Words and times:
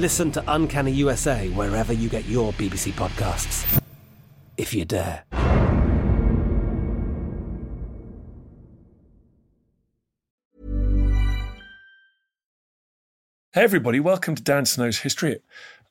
Listen 0.00 0.32
to 0.32 0.42
Uncanny 0.48 0.92
USA 0.92 1.50
wherever 1.50 1.92
you 1.92 2.08
get 2.08 2.24
your 2.24 2.54
BBC 2.54 2.90
podcasts, 2.92 3.82
if 4.56 4.72
you 4.72 4.86
dare. 4.86 5.24
Hey, 13.52 13.62
everybody, 13.62 14.00
welcome 14.00 14.34
to 14.34 14.42
Dan 14.42 14.64
Snow's 14.64 15.00
History. 15.00 15.42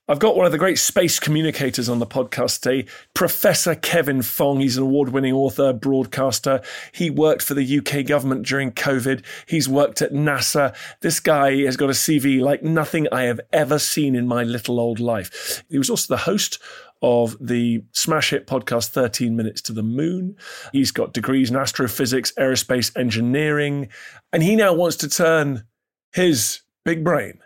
I've 0.09 0.17
got 0.17 0.35
one 0.35 0.47
of 0.47 0.51
the 0.51 0.57
great 0.57 0.79
space 0.79 1.19
communicators 1.19 1.87
on 1.87 1.99
the 1.99 2.07
podcast 2.07 2.61
today, 2.61 2.89
Professor 3.13 3.75
Kevin 3.75 4.23
Fong. 4.23 4.59
He's 4.59 4.75
an 4.75 4.81
award 4.81 5.09
winning 5.09 5.35
author, 5.35 5.71
broadcaster. 5.71 6.61
He 6.91 7.11
worked 7.11 7.43
for 7.43 7.53
the 7.53 7.77
UK 7.77 8.07
government 8.07 8.43
during 8.43 8.71
COVID. 8.71 9.23
He's 9.45 9.69
worked 9.69 10.01
at 10.01 10.11
NASA. 10.11 10.75
This 11.01 11.19
guy 11.19 11.57
has 11.65 11.77
got 11.77 11.91
a 11.91 11.93
CV 11.93 12.41
like 12.41 12.63
nothing 12.63 13.07
I 13.11 13.25
have 13.25 13.39
ever 13.53 13.77
seen 13.77 14.15
in 14.15 14.27
my 14.27 14.41
little 14.41 14.79
old 14.79 14.99
life. 14.99 15.63
He 15.69 15.77
was 15.77 15.91
also 15.91 16.11
the 16.11 16.21
host 16.21 16.57
of 17.03 17.37
the 17.39 17.83
smash 17.91 18.31
hit 18.31 18.47
podcast 18.47 18.87
13 18.87 19.35
Minutes 19.35 19.61
to 19.61 19.73
the 19.73 19.83
Moon. 19.83 20.35
He's 20.71 20.89
got 20.89 21.13
degrees 21.13 21.51
in 21.51 21.55
astrophysics, 21.55 22.31
aerospace 22.31 22.97
engineering, 22.97 23.89
and 24.33 24.41
he 24.41 24.55
now 24.55 24.73
wants 24.73 24.95
to 24.97 25.07
turn 25.07 25.65
his 26.13 26.61
big 26.83 27.03
brain 27.03 27.41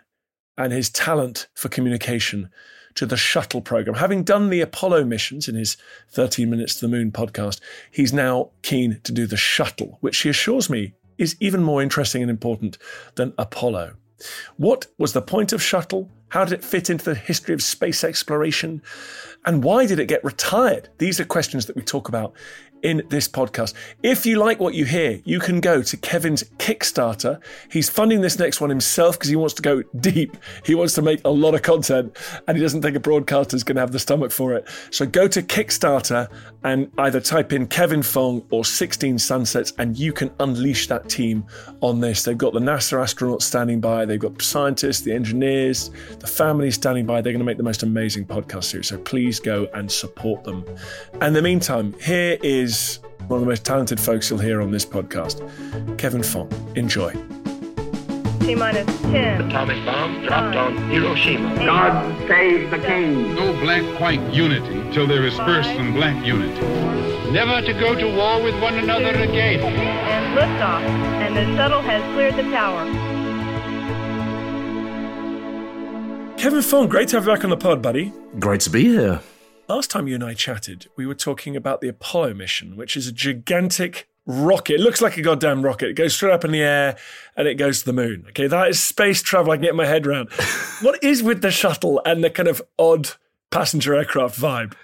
and 0.56 0.72
his 0.72 0.90
talent 0.90 1.48
for 1.54 1.68
communication 1.68 2.50
to 2.94 3.06
the 3.06 3.16
shuttle 3.16 3.60
program. 3.60 3.96
Having 3.96 4.24
done 4.24 4.50
the 4.50 4.60
Apollo 4.60 5.04
missions 5.04 5.48
in 5.48 5.54
his 5.54 5.76
13 6.10 6.48
Minutes 6.48 6.74
to 6.76 6.82
the 6.82 6.88
Moon 6.88 7.10
podcast, 7.10 7.60
he's 7.90 8.12
now 8.12 8.50
keen 8.62 9.00
to 9.02 9.12
do 9.12 9.26
the 9.26 9.36
shuttle, 9.36 9.98
which 10.00 10.18
he 10.18 10.28
assures 10.28 10.70
me 10.70 10.94
is 11.18 11.36
even 11.40 11.62
more 11.62 11.82
interesting 11.82 12.22
and 12.22 12.30
important 12.30 12.78
than 13.16 13.34
Apollo. 13.38 13.94
What 14.56 14.86
was 14.98 15.12
the 15.12 15.22
point 15.22 15.52
of 15.52 15.62
shuttle? 15.62 16.10
How 16.28 16.44
did 16.44 16.54
it 16.54 16.64
fit 16.64 16.90
into 16.90 17.04
the 17.04 17.14
history 17.14 17.54
of 17.54 17.62
space 17.62 18.04
exploration? 18.04 18.82
And 19.44 19.62
why 19.62 19.86
did 19.86 19.98
it 19.98 20.06
get 20.06 20.24
retired? 20.24 20.88
These 20.98 21.20
are 21.20 21.24
questions 21.24 21.66
that 21.66 21.76
we 21.76 21.82
talk 21.82 22.08
about 22.08 22.32
in 22.84 23.02
this 23.08 23.26
podcast. 23.26 23.72
If 24.02 24.24
you 24.26 24.36
like 24.36 24.60
what 24.60 24.74
you 24.74 24.84
hear, 24.84 25.20
you 25.24 25.40
can 25.40 25.60
go 25.60 25.82
to 25.82 25.96
Kevin's 25.96 26.44
Kickstarter. 26.58 27.40
He's 27.70 27.88
funding 27.88 28.20
this 28.20 28.38
next 28.38 28.60
one 28.60 28.70
himself 28.70 29.18
because 29.18 29.30
he 29.30 29.36
wants 29.36 29.54
to 29.54 29.62
go 29.62 29.82
deep. 29.98 30.36
He 30.64 30.74
wants 30.74 30.94
to 30.94 31.02
make 31.02 31.24
a 31.24 31.30
lot 31.30 31.54
of 31.54 31.62
content 31.62 32.16
and 32.46 32.56
he 32.56 32.62
doesn't 32.62 32.82
think 32.82 32.94
a 32.94 33.00
broadcaster 33.00 33.56
is 33.56 33.64
going 33.64 33.76
to 33.76 33.80
have 33.80 33.92
the 33.92 33.98
stomach 33.98 34.30
for 34.30 34.52
it. 34.52 34.68
So 34.90 35.06
go 35.06 35.26
to 35.26 35.42
Kickstarter 35.42 36.28
and 36.62 36.90
either 36.98 37.20
type 37.20 37.52
in 37.52 37.66
Kevin 37.66 38.02
Fong 38.02 38.44
or 38.50 38.64
16 38.64 39.18
Sunsets 39.18 39.72
and 39.78 39.98
you 39.98 40.12
can 40.12 40.30
unleash 40.38 40.86
that 40.88 41.08
team 41.08 41.46
on 41.80 42.00
this. 42.00 42.22
They've 42.22 42.36
got 42.36 42.52
the 42.52 42.60
NASA 42.60 42.98
astronauts 42.98 43.42
standing 43.42 43.80
by, 43.80 44.04
they've 44.04 44.20
got 44.20 44.40
scientists, 44.42 45.00
the 45.00 45.12
engineers, 45.12 45.90
the 46.18 46.26
families 46.26 46.74
standing 46.74 47.06
by. 47.06 47.22
They're 47.22 47.32
going 47.32 47.38
to 47.38 47.46
make 47.46 47.56
the 47.56 47.62
most 47.62 47.82
amazing 47.82 48.26
podcast 48.26 48.64
series. 48.64 48.88
So 48.88 48.98
please 48.98 49.40
go 49.40 49.68
and 49.72 49.90
support 49.90 50.44
them. 50.44 50.66
And 51.14 51.24
in 51.28 51.32
the 51.32 51.42
meantime, 51.42 51.94
here 52.00 52.36
is 52.42 52.73
is 52.74 52.98
one 53.28 53.38
of 53.38 53.40
the 53.40 53.46
most 53.46 53.64
talented 53.64 54.00
folks 54.00 54.30
you'll 54.30 54.38
hear 54.38 54.60
on 54.60 54.70
this 54.70 54.84
podcast, 54.84 55.38
Kevin 55.98 56.22
Fong. 56.22 56.50
Enjoy. 56.76 57.12
T 58.40 58.54
minus 58.54 58.86
10. 59.02 59.42
Atomic 59.42 59.84
bomb 59.86 60.22
dropped 60.26 60.56
on 60.56 60.76
Hiroshima. 60.90 61.54
God 61.56 62.28
save 62.28 62.70
the 62.70 62.78
king. 62.78 63.34
No 63.34 63.52
black-white 63.60 64.20
unity 64.32 64.92
till 64.92 65.06
there 65.06 65.24
is 65.24 65.34
first 65.36 65.68
some 65.70 65.94
black 65.94 66.24
unity. 66.26 66.60
Never 67.30 67.62
to 67.62 67.72
go 67.72 67.94
to 67.94 68.16
war 68.16 68.42
with 68.42 68.60
one 68.60 68.74
another 68.74 69.10
again. 69.10 69.60
And 69.60 70.36
liftoff. 70.36 70.82
And 71.24 71.36
the 71.36 71.56
shuttle 71.56 71.80
has 71.82 72.02
cleared 72.12 72.36
the 72.36 72.42
tower. 72.50 72.84
Kevin 76.36 76.62
Fong, 76.62 76.88
great 76.88 77.08
to 77.08 77.16
have 77.16 77.24
you 77.24 77.32
back 77.32 77.44
on 77.44 77.50
the 77.50 77.56
pod, 77.56 77.80
buddy. 77.80 78.12
Great 78.38 78.60
to 78.62 78.70
be 78.70 78.84
here. 78.84 79.20
Last 79.66 79.90
time 79.90 80.06
you 80.06 80.14
and 80.14 80.24
I 80.24 80.34
chatted, 80.34 80.88
we 80.94 81.06
were 81.06 81.14
talking 81.14 81.56
about 81.56 81.80
the 81.80 81.88
Apollo 81.88 82.34
mission, 82.34 82.76
which 82.76 82.98
is 82.98 83.06
a 83.06 83.12
gigantic 83.12 84.06
rocket. 84.26 84.74
It 84.74 84.80
looks 84.80 85.00
like 85.00 85.16
a 85.16 85.22
goddamn 85.22 85.62
rocket. 85.62 85.88
It 85.88 85.94
goes 85.94 86.14
straight 86.14 86.34
up 86.34 86.44
in 86.44 86.50
the 86.50 86.60
air 86.60 86.98
and 87.34 87.48
it 87.48 87.54
goes 87.54 87.80
to 87.80 87.86
the 87.86 87.94
moon. 87.94 88.26
Okay, 88.28 88.46
that 88.46 88.68
is 88.68 88.82
space 88.82 89.22
travel 89.22 89.52
I 89.52 89.56
can 89.56 89.62
get 89.62 89.74
my 89.74 89.86
head 89.86 90.06
around. 90.06 90.28
what 90.82 91.02
is 91.02 91.22
with 91.22 91.40
the 91.40 91.50
shuttle 91.50 92.02
and 92.04 92.22
the 92.22 92.28
kind 92.28 92.46
of 92.46 92.60
odd 92.78 93.08
passenger 93.50 93.94
aircraft 93.94 94.38
vibe? 94.38 94.74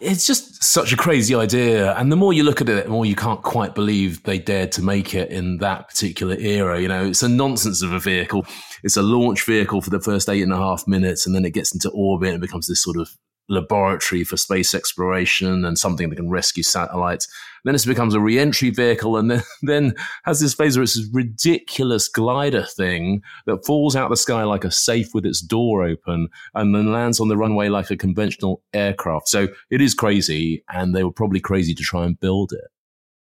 It's 0.00 0.26
just 0.26 0.64
such 0.64 0.94
a 0.94 0.96
crazy 0.96 1.34
idea. 1.34 1.92
And 1.96 2.10
the 2.10 2.16
more 2.16 2.32
you 2.32 2.42
look 2.42 2.62
at 2.62 2.70
it, 2.70 2.84
the 2.84 2.90
more 2.90 3.04
you 3.04 3.16
can't 3.16 3.42
quite 3.42 3.74
believe 3.74 4.22
they 4.22 4.38
dared 4.38 4.72
to 4.72 4.82
make 4.82 5.12
it 5.14 5.30
in 5.30 5.58
that 5.58 5.88
particular 5.88 6.36
era. 6.36 6.80
You 6.80 6.88
know, 6.88 7.04
it's 7.08 7.22
a 7.22 7.28
nonsense 7.28 7.82
of 7.82 7.92
a 7.92 7.98
vehicle. 7.98 8.46
It's 8.82 8.96
a 8.96 9.02
launch 9.02 9.44
vehicle 9.44 9.82
for 9.82 9.90
the 9.90 10.00
first 10.00 10.30
eight 10.30 10.42
and 10.42 10.54
a 10.54 10.56
half 10.56 10.88
minutes, 10.88 11.26
and 11.26 11.34
then 11.34 11.44
it 11.44 11.50
gets 11.50 11.74
into 11.74 11.90
orbit 11.90 12.32
and 12.32 12.40
becomes 12.40 12.66
this 12.66 12.82
sort 12.82 12.96
of 12.96 13.10
laboratory 13.52 14.24
for 14.24 14.36
space 14.36 14.74
exploration 14.74 15.64
and 15.64 15.78
something 15.78 16.08
that 16.08 16.16
can 16.16 16.30
rescue 16.30 16.62
satellites. 16.62 17.28
then 17.64 17.74
it 17.74 17.86
becomes 17.86 18.14
a 18.14 18.20
re-entry 18.20 18.70
vehicle 18.70 19.16
and 19.16 19.30
then, 19.30 19.42
then 19.62 19.94
has 20.24 20.40
this 20.40 20.54
phase 20.54 20.76
where 20.76 20.82
it's 20.82 20.96
this 20.96 21.08
ridiculous 21.12 22.08
glider 22.08 22.64
thing 22.64 23.22
that 23.46 23.64
falls 23.64 23.94
out 23.94 24.04
of 24.04 24.10
the 24.10 24.16
sky 24.16 24.42
like 24.42 24.64
a 24.64 24.70
safe 24.70 25.14
with 25.14 25.26
its 25.26 25.40
door 25.40 25.84
open 25.84 26.28
and 26.54 26.74
then 26.74 26.92
lands 26.92 27.20
on 27.20 27.28
the 27.28 27.36
runway 27.36 27.68
like 27.68 27.90
a 27.90 27.96
conventional 27.96 28.62
aircraft. 28.72 29.28
So 29.28 29.48
it 29.70 29.80
is 29.80 29.94
crazy 29.94 30.64
and 30.72 30.94
they 30.94 31.04
were 31.04 31.12
probably 31.12 31.40
crazy 31.40 31.74
to 31.74 31.82
try 31.82 32.04
and 32.04 32.18
build 32.18 32.52
it. 32.52 32.68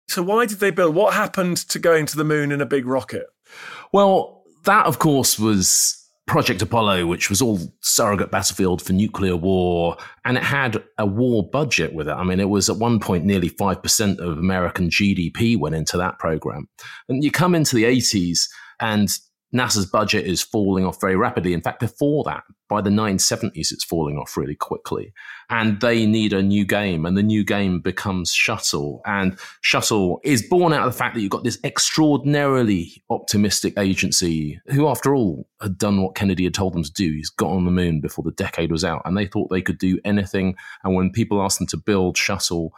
So 0.09 0.23
why 0.23 0.47
did 0.47 0.59
they 0.59 0.71
build? 0.71 0.95
What 0.95 1.15
happened 1.15 1.57
to 1.69 1.79
going 1.79 2.07
to 2.07 2.17
the 2.17 2.25
moon 2.25 2.53
in 2.53 2.61
a 2.61 2.67
big 2.67 2.87
rocket? 2.87 3.27
Well, 3.93 4.43
that 4.65 4.87
of 4.87 4.99
course 4.99 5.39
was 5.39 6.04
Project 6.27 6.63
Apollo, 6.63 7.07
which 7.07 7.29
was 7.29 7.43
all 7.43 7.59
surrogate 7.81 8.31
battlefield 8.31 8.81
for 8.81 8.95
nuclear 8.95 9.37
war, 9.37 9.97
and 10.25 10.37
it 10.39 10.43
had 10.43 10.83
a 10.99 11.05
war 11.05 11.49
budget 11.49 11.93
with 11.93 12.09
it. 12.09 12.13
I 12.13 12.25
mean, 12.25 12.41
it 12.41 12.49
was 12.49 12.71
at 12.71 12.79
one 12.79 12.99
point 12.99 13.25
nearly 13.25 13.51
5% 13.51 14.19
of 14.19 14.39
American 14.39 14.89
GDP 14.89 15.59
went 15.59 15.75
into 15.75 15.99
that 15.99 16.19
program. 16.19 16.69
And 17.09 17.23
you 17.23 17.31
come 17.31 17.55
into 17.55 17.77
the 17.77 17.85
80s, 17.85 18.49
and 18.81 19.11
NASA's 19.55 19.87
budget 19.87 20.27
is 20.27 20.43
falling 20.43 20.85
off 20.85 21.01
very 21.01 21.17
rapidly. 21.17 21.53
In 21.53 21.63
fact, 21.63 21.79
before 21.79 22.25
that, 22.25 22.43
by 22.69 22.81
the 22.81 22.91
970s, 22.91 23.71
it's 23.71 23.85
falling 23.85 24.19
off 24.19 24.37
really 24.37 24.57
quickly. 24.57 25.13
And 25.49 25.81
they 25.81 26.07
need 26.07 26.33
a 26.33 26.43
new 26.43 26.65
game, 26.65 27.07
and 27.07 27.17
the 27.17 27.23
new 27.23 27.45
game 27.45 27.81
becomes 27.81 28.33
Shuttle. 28.33 29.01
And 29.07 29.39
Shuttle 29.61 30.21
is 30.25 30.43
born 30.43 30.73
out 30.73 30.87
of 30.87 30.93
the 30.93 30.99
fact 30.99 31.15
that 31.15 31.21
you've 31.21 31.31
got 31.31 31.45
this 31.45 31.59
extraordinarily 31.63 33.03
optimistic 33.11 33.75
agency 33.79 34.61
who, 34.67 34.89
after 34.89 35.15
all, 35.15 35.47
had 35.61 35.79
done 35.79 36.03
what 36.03 36.17
Kennedy 36.17 36.45
had 36.45 36.55
told 36.55 36.73
them 36.73 36.83
to 36.83 36.93
do. 36.93 37.13
He's 37.13 37.31
got 37.31 37.51
on 37.51 37.65
the 37.65 37.71
moon 37.71 38.01
before 38.01 38.25
the 38.25 38.33
decade 38.33 38.73
was 38.73 38.85
out, 38.85 39.03
and 39.05 39.17
they 39.17 39.27
thought 39.27 39.51
they 39.51 39.63
could 39.63 39.79
do 39.79 40.01
anything. 40.05 40.57
And 40.83 40.95
when 40.95 41.11
people 41.11 41.43
asked 41.43 41.59
them 41.59 41.69
to 41.69 41.77
build 41.77 42.17
Shuttle, 42.17 42.73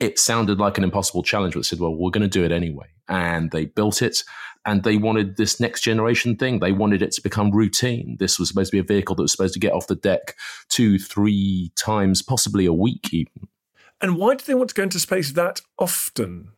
it 0.00 0.18
sounded 0.18 0.58
like 0.58 0.78
an 0.78 0.84
impossible 0.84 1.22
challenge, 1.22 1.54
but 1.54 1.64
said, 1.64 1.80
well, 1.80 1.94
we're 1.94 2.10
going 2.10 2.22
to 2.22 2.28
do 2.28 2.44
it 2.44 2.52
anyway. 2.52 2.86
And 3.08 3.50
they 3.50 3.66
built 3.66 4.02
it 4.02 4.22
and 4.66 4.82
they 4.82 4.96
wanted 4.96 5.36
this 5.36 5.60
next 5.60 5.82
generation 5.82 6.36
thing. 6.36 6.58
They 6.58 6.72
wanted 6.72 7.00
it 7.00 7.12
to 7.12 7.22
become 7.22 7.52
routine. 7.52 8.16
This 8.18 8.38
was 8.38 8.48
supposed 8.48 8.72
to 8.72 8.76
be 8.76 8.80
a 8.80 8.82
vehicle 8.82 9.14
that 9.14 9.22
was 9.22 9.32
supposed 9.32 9.54
to 9.54 9.60
get 9.60 9.72
off 9.72 9.86
the 9.86 9.94
deck 9.94 10.34
two, 10.68 10.98
three 10.98 11.72
times, 11.76 12.20
possibly 12.20 12.66
a 12.66 12.72
week 12.72 13.08
even. 13.12 13.48
And 14.00 14.16
why 14.16 14.34
do 14.34 14.44
they 14.44 14.54
want 14.54 14.70
to 14.70 14.74
go 14.74 14.82
into 14.82 14.98
space 14.98 15.32
that 15.32 15.60
often? 15.78 16.50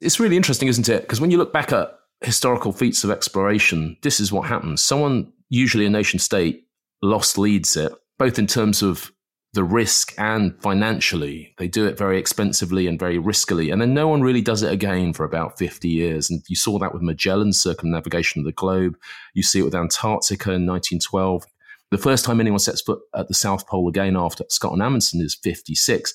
It's 0.00 0.20
really 0.20 0.36
interesting, 0.36 0.68
isn't 0.68 0.88
it? 0.88 1.02
Because 1.02 1.20
when 1.20 1.30
you 1.30 1.38
look 1.38 1.52
back 1.52 1.72
at 1.72 1.98
historical 2.20 2.72
feats 2.72 3.02
of 3.02 3.10
exploration, 3.10 3.96
this 4.02 4.20
is 4.20 4.32
what 4.32 4.48
happens. 4.48 4.80
Someone, 4.80 5.32
usually 5.48 5.86
a 5.86 5.90
nation 5.90 6.18
state, 6.18 6.66
lost 7.02 7.36
leads 7.36 7.76
it, 7.76 7.92
both 8.18 8.38
in 8.38 8.46
terms 8.46 8.82
of 8.82 9.12
the 9.52 9.64
risk 9.64 10.12
and 10.18 10.54
financially. 10.60 11.54
They 11.58 11.68
do 11.68 11.86
it 11.86 11.96
very 11.96 12.18
expensively 12.18 12.86
and 12.86 12.98
very 12.98 13.18
riskily. 13.18 13.72
And 13.72 13.80
then 13.80 13.94
no 13.94 14.06
one 14.06 14.20
really 14.20 14.42
does 14.42 14.62
it 14.62 14.72
again 14.72 15.12
for 15.12 15.24
about 15.24 15.58
50 15.58 15.88
years. 15.88 16.28
And 16.28 16.42
you 16.48 16.56
saw 16.56 16.78
that 16.78 16.92
with 16.92 17.02
Magellan's 17.02 17.60
circumnavigation 17.60 18.40
of 18.40 18.44
the 18.44 18.52
globe. 18.52 18.98
You 19.34 19.42
see 19.42 19.60
it 19.60 19.64
with 19.64 19.74
Antarctica 19.74 20.50
in 20.50 20.66
1912. 20.66 21.46
The 21.90 21.98
first 21.98 22.24
time 22.24 22.40
anyone 22.40 22.58
sets 22.58 22.82
foot 22.82 23.00
at 23.14 23.28
the 23.28 23.34
South 23.34 23.66
Pole 23.66 23.88
again 23.88 24.16
after 24.16 24.44
Scott 24.50 24.72
and 24.72 24.82
Amundsen 24.82 25.20
is 25.20 25.36
56. 25.42 26.12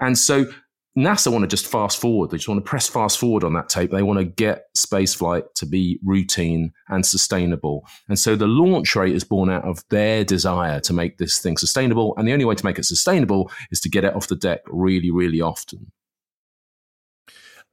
And 0.00 0.18
so 0.18 0.46
NASA 0.96 1.32
want 1.32 1.42
to 1.42 1.48
just 1.48 1.66
fast 1.66 2.00
forward. 2.00 2.30
They 2.30 2.36
just 2.36 2.48
want 2.48 2.64
to 2.64 2.68
press 2.68 2.88
fast 2.88 3.18
forward 3.18 3.42
on 3.42 3.52
that 3.54 3.68
tape. 3.68 3.90
They 3.90 4.04
want 4.04 4.20
to 4.20 4.24
get 4.24 4.66
spaceflight 4.76 5.52
to 5.56 5.66
be 5.66 5.98
routine 6.04 6.72
and 6.88 7.04
sustainable. 7.04 7.84
And 8.08 8.16
so 8.18 8.36
the 8.36 8.46
launch 8.46 8.94
rate 8.94 9.14
is 9.14 9.24
born 9.24 9.50
out 9.50 9.64
of 9.64 9.82
their 9.90 10.24
desire 10.24 10.78
to 10.80 10.92
make 10.92 11.18
this 11.18 11.40
thing 11.40 11.56
sustainable. 11.56 12.14
And 12.16 12.28
the 12.28 12.32
only 12.32 12.44
way 12.44 12.54
to 12.54 12.64
make 12.64 12.78
it 12.78 12.84
sustainable 12.84 13.50
is 13.72 13.80
to 13.80 13.88
get 13.88 14.04
it 14.04 14.14
off 14.14 14.28
the 14.28 14.36
deck 14.36 14.60
really, 14.66 15.10
really 15.10 15.40
often. 15.40 15.90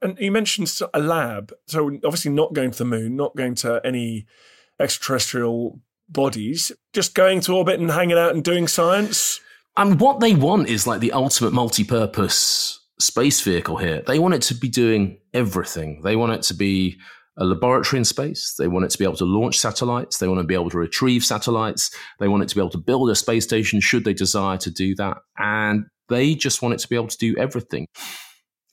And 0.00 0.18
you 0.18 0.32
mentioned 0.32 0.76
a 0.92 0.98
lab. 0.98 1.52
So 1.68 1.86
obviously 2.04 2.32
not 2.32 2.54
going 2.54 2.72
to 2.72 2.78
the 2.78 2.84
moon, 2.84 3.14
not 3.14 3.36
going 3.36 3.54
to 3.56 3.80
any 3.84 4.26
extraterrestrial 4.80 5.78
bodies, 6.08 6.72
just 6.92 7.14
going 7.14 7.40
to 7.42 7.54
orbit 7.54 7.78
and 7.78 7.92
hanging 7.92 8.18
out 8.18 8.34
and 8.34 8.42
doing 8.42 8.66
science. 8.66 9.40
And 9.76 10.00
what 10.00 10.18
they 10.18 10.34
want 10.34 10.68
is 10.68 10.88
like 10.88 11.00
the 11.00 11.12
ultimate 11.12 11.52
multi-purpose 11.52 12.80
space 13.02 13.40
vehicle 13.40 13.76
here. 13.76 14.02
They 14.06 14.18
want 14.18 14.34
it 14.34 14.42
to 14.42 14.54
be 14.54 14.68
doing 14.68 15.18
everything. 15.34 16.00
They 16.02 16.16
want 16.16 16.32
it 16.32 16.42
to 16.42 16.54
be 16.54 16.98
a 17.38 17.44
laboratory 17.44 17.98
in 17.98 18.04
space. 18.04 18.54
They 18.58 18.68
want 18.68 18.84
it 18.84 18.90
to 18.90 18.98
be 18.98 19.04
able 19.04 19.16
to 19.16 19.24
launch 19.24 19.58
satellites. 19.58 20.18
They 20.18 20.28
want 20.28 20.40
to 20.40 20.46
be 20.46 20.54
able 20.54 20.70
to 20.70 20.78
retrieve 20.78 21.24
satellites. 21.24 21.90
They 22.20 22.28
want 22.28 22.42
it 22.42 22.48
to 22.50 22.54
be 22.54 22.60
able 22.60 22.70
to 22.70 22.78
build 22.78 23.10
a 23.10 23.14
space 23.14 23.44
station 23.44 23.80
should 23.80 24.04
they 24.04 24.14
desire 24.14 24.58
to 24.58 24.70
do 24.70 24.94
that. 24.96 25.18
And 25.38 25.84
they 26.08 26.34
just 26.34 26.62
want 26.62 26.74
it 26.74 26.78
to 26.80 26.88
be 26.88 26.96
able 26.96 27.08
to 27.08 27.18
do 27.18 27.34
everything. 27.38 27.86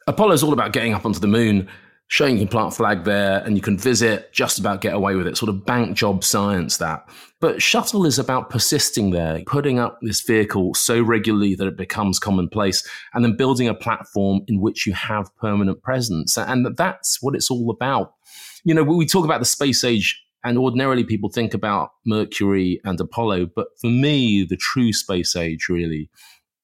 Apollo 0.07 0.33
is 0.33 0.43
all 0.43 0.53
about 0.53 0.73
getting 0.73 0.93
up 0.93 1.05
onto 1.05 1.19
the 1.19 1.27
moon 1.27 1.69
showing 2.09 2.33
you 2.33 2.39
can 2.39 2.47
plant 2.47 2.73
flag 2.73 3.03
there 3.03 3.37
and 3.45 3.55
you 3.55 3.61
can 3.61 3.77
visit, 3.77 4.33
just 4.33 4.57
about 4.57 4.81
get 4.81 4.95
away 4.95 5.15
with 5.15 5.27
it, 5.27 5.37
sort 5.37 5.47
of 5.47 5.63
bank 5.63 5.95
job 5.95 6.23
science 6.23 6.77
that. 6.77 7.07
But 7.39 7.61
shuttle 7.61 8.03
is 8.05 8.17
about 8.17 8.49
persisting 8.49 9.11
there, 9.11 9.43
putting 9.45 9.77
up 9.77 9.99
this 10.01 10.19
vehicle 10.21 10.73
so 10.73 11.01
regularly 11.01 11.53
that 11.53 11.67
it 11.67 11.77
becomes 11.77 12.17
commonplace, 12.17 12.85
and 13.13 13.23
then 13.23 13.37
building 13.37 13.67
a 13.67 13.75
platform 13.75 14.41
in 14.47 14.59
which 14.59 14.87
you 14.87 14.93
have 14.93 15.33
permanent 15.37 15.83
presence. 15.83 16.35
And 16.35 16.75
that's 16.75 17.21
what 17.21 17.35
it's 17.35 17.51
all 17.51 17.69
about. 17.69 18.15
You 18.63 18.73
know, 18.73 18.83
we 18.83 19.05
talk 19.05 19.23
about 19.23 19.39
the 19.39 19.45
space 19.45 19.83
age 19.83 20.19
and 20.43 20.57
ordinarily 20.57 21.03
people 21.03 21.29
think 21.29 21.53
about 21.53 21.91
Mercury 22.07 22.81
and 22.83 22.99
Apollo, 22.99 23.51
but 23.55 23.67
for 23.79 23.87
me, 23.87 24.43
the 24.43 24.57
true 24.57 24.93
space 24.93 25.35
age 25.35 25.67
really, 25.69 26.09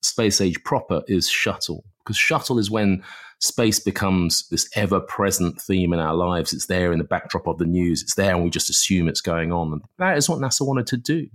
space 0.02 0.42
age 0.42 0.64
proper 0.64 1.04
is 1.08 1.30
shuttle. 1.30 1.84
Because 2.04 2.18
shuttle 2.18 2.58
is 2.58 2.72
when 2.72 3.04
space 3.40 3.80
becomes 3.80 4.48
this 4.50 4.70
ever 4.76 5.00
present 5.00 5.62
theme 5.62 5.94
in 5.94 6.00
our 6.00 6.16
lives. 6.16 6.54
It's 6.54 6.68
there 6.68 6.92
in 6.92 7.00
the 7.00 7.04
backdrop 7.06 7.48
of 7.48 7.58
the 7.58 7.66
news. 7.66 8.02
It's 8.02 8.16
there 8.16 8.34
and 8.34 8.44
we 8.44 8.50
just 8.50 8.70
assume 8.70 9.08
it's 9.08 9.22
going 9.22 9.52
on. 9.52 9.74
And 9.74 9.82
that 9.98 10.18
is 10.18 10.30
what 10.30 10.40
NASA 10.40 10.66
wanted 10.66 10.88
to 10.88 10.98
do. 10.98 11.28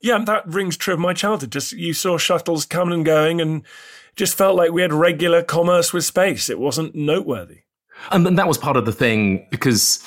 Yeah, 0.00 0.18
that 0.24 0.46
rings 0.46 0.76
true 0.76 0.94
of 0.94 1.00
my 1.00 1.14
childhood. 1.14 1.50
Just 1.50 1.72
you 1.72 1.94
saw 1.94 2.18
shuttles 2.18 2.66
coming 2.66 2.94
and 2.94 3.04
going 3.04 3.40
and 3.40 3.62
just 4.16 4.36
felt 4.36 4.56
like 4.56 4.70
we 4.70 4.82
had 4.82 4.92
regular 4.92 5.42
commerce 5.42 5.92
with 5.92 6.04
space. 6.04 6.48
It 6.50 6.58
wasn't 6.58 6.94
noteworthy. 6.94 7.60
And 8.10 8.38
that 8.38 8.48
was 8.48 8.58
part 8.58 8.76
of 8.76 8.86
the 8.86 8.92
thing 8.92 9.46
because 9.50 10.04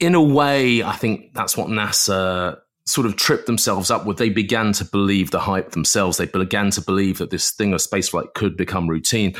in 0.00 0.14
a 0.14 0.22
way, 0.22 0.82
I 0.82 0.92
think 0.92 1.34
that's 1.34 1.56
what 1.56 1.68
NASA 1.68 2.58
sort 2.86 3.06
of 3.06 3.16
tripped 3.16 3.46
themselves 3.46 3.90
up 3.90 4.06
with. 4.06 4.18
They 4.18 4.28
began 4.28 4.72
to 4.74 4.84
believe 4.84 5.30
the 5.30 5.40
hype 5.40 5.70
themselves. 5.70 6.16
They 6.16 6.26
began 6.26 6.70
to 6.72 6.80
believe 6.80 7.18
that 7.18 7.30
this 7.30 7.50
thing 7.50 7.72
of 7.72 7.80
spaceflight 7.80 8.34
could 8.34 8.56
become 8.56 8.88
routine. 8.88 9.34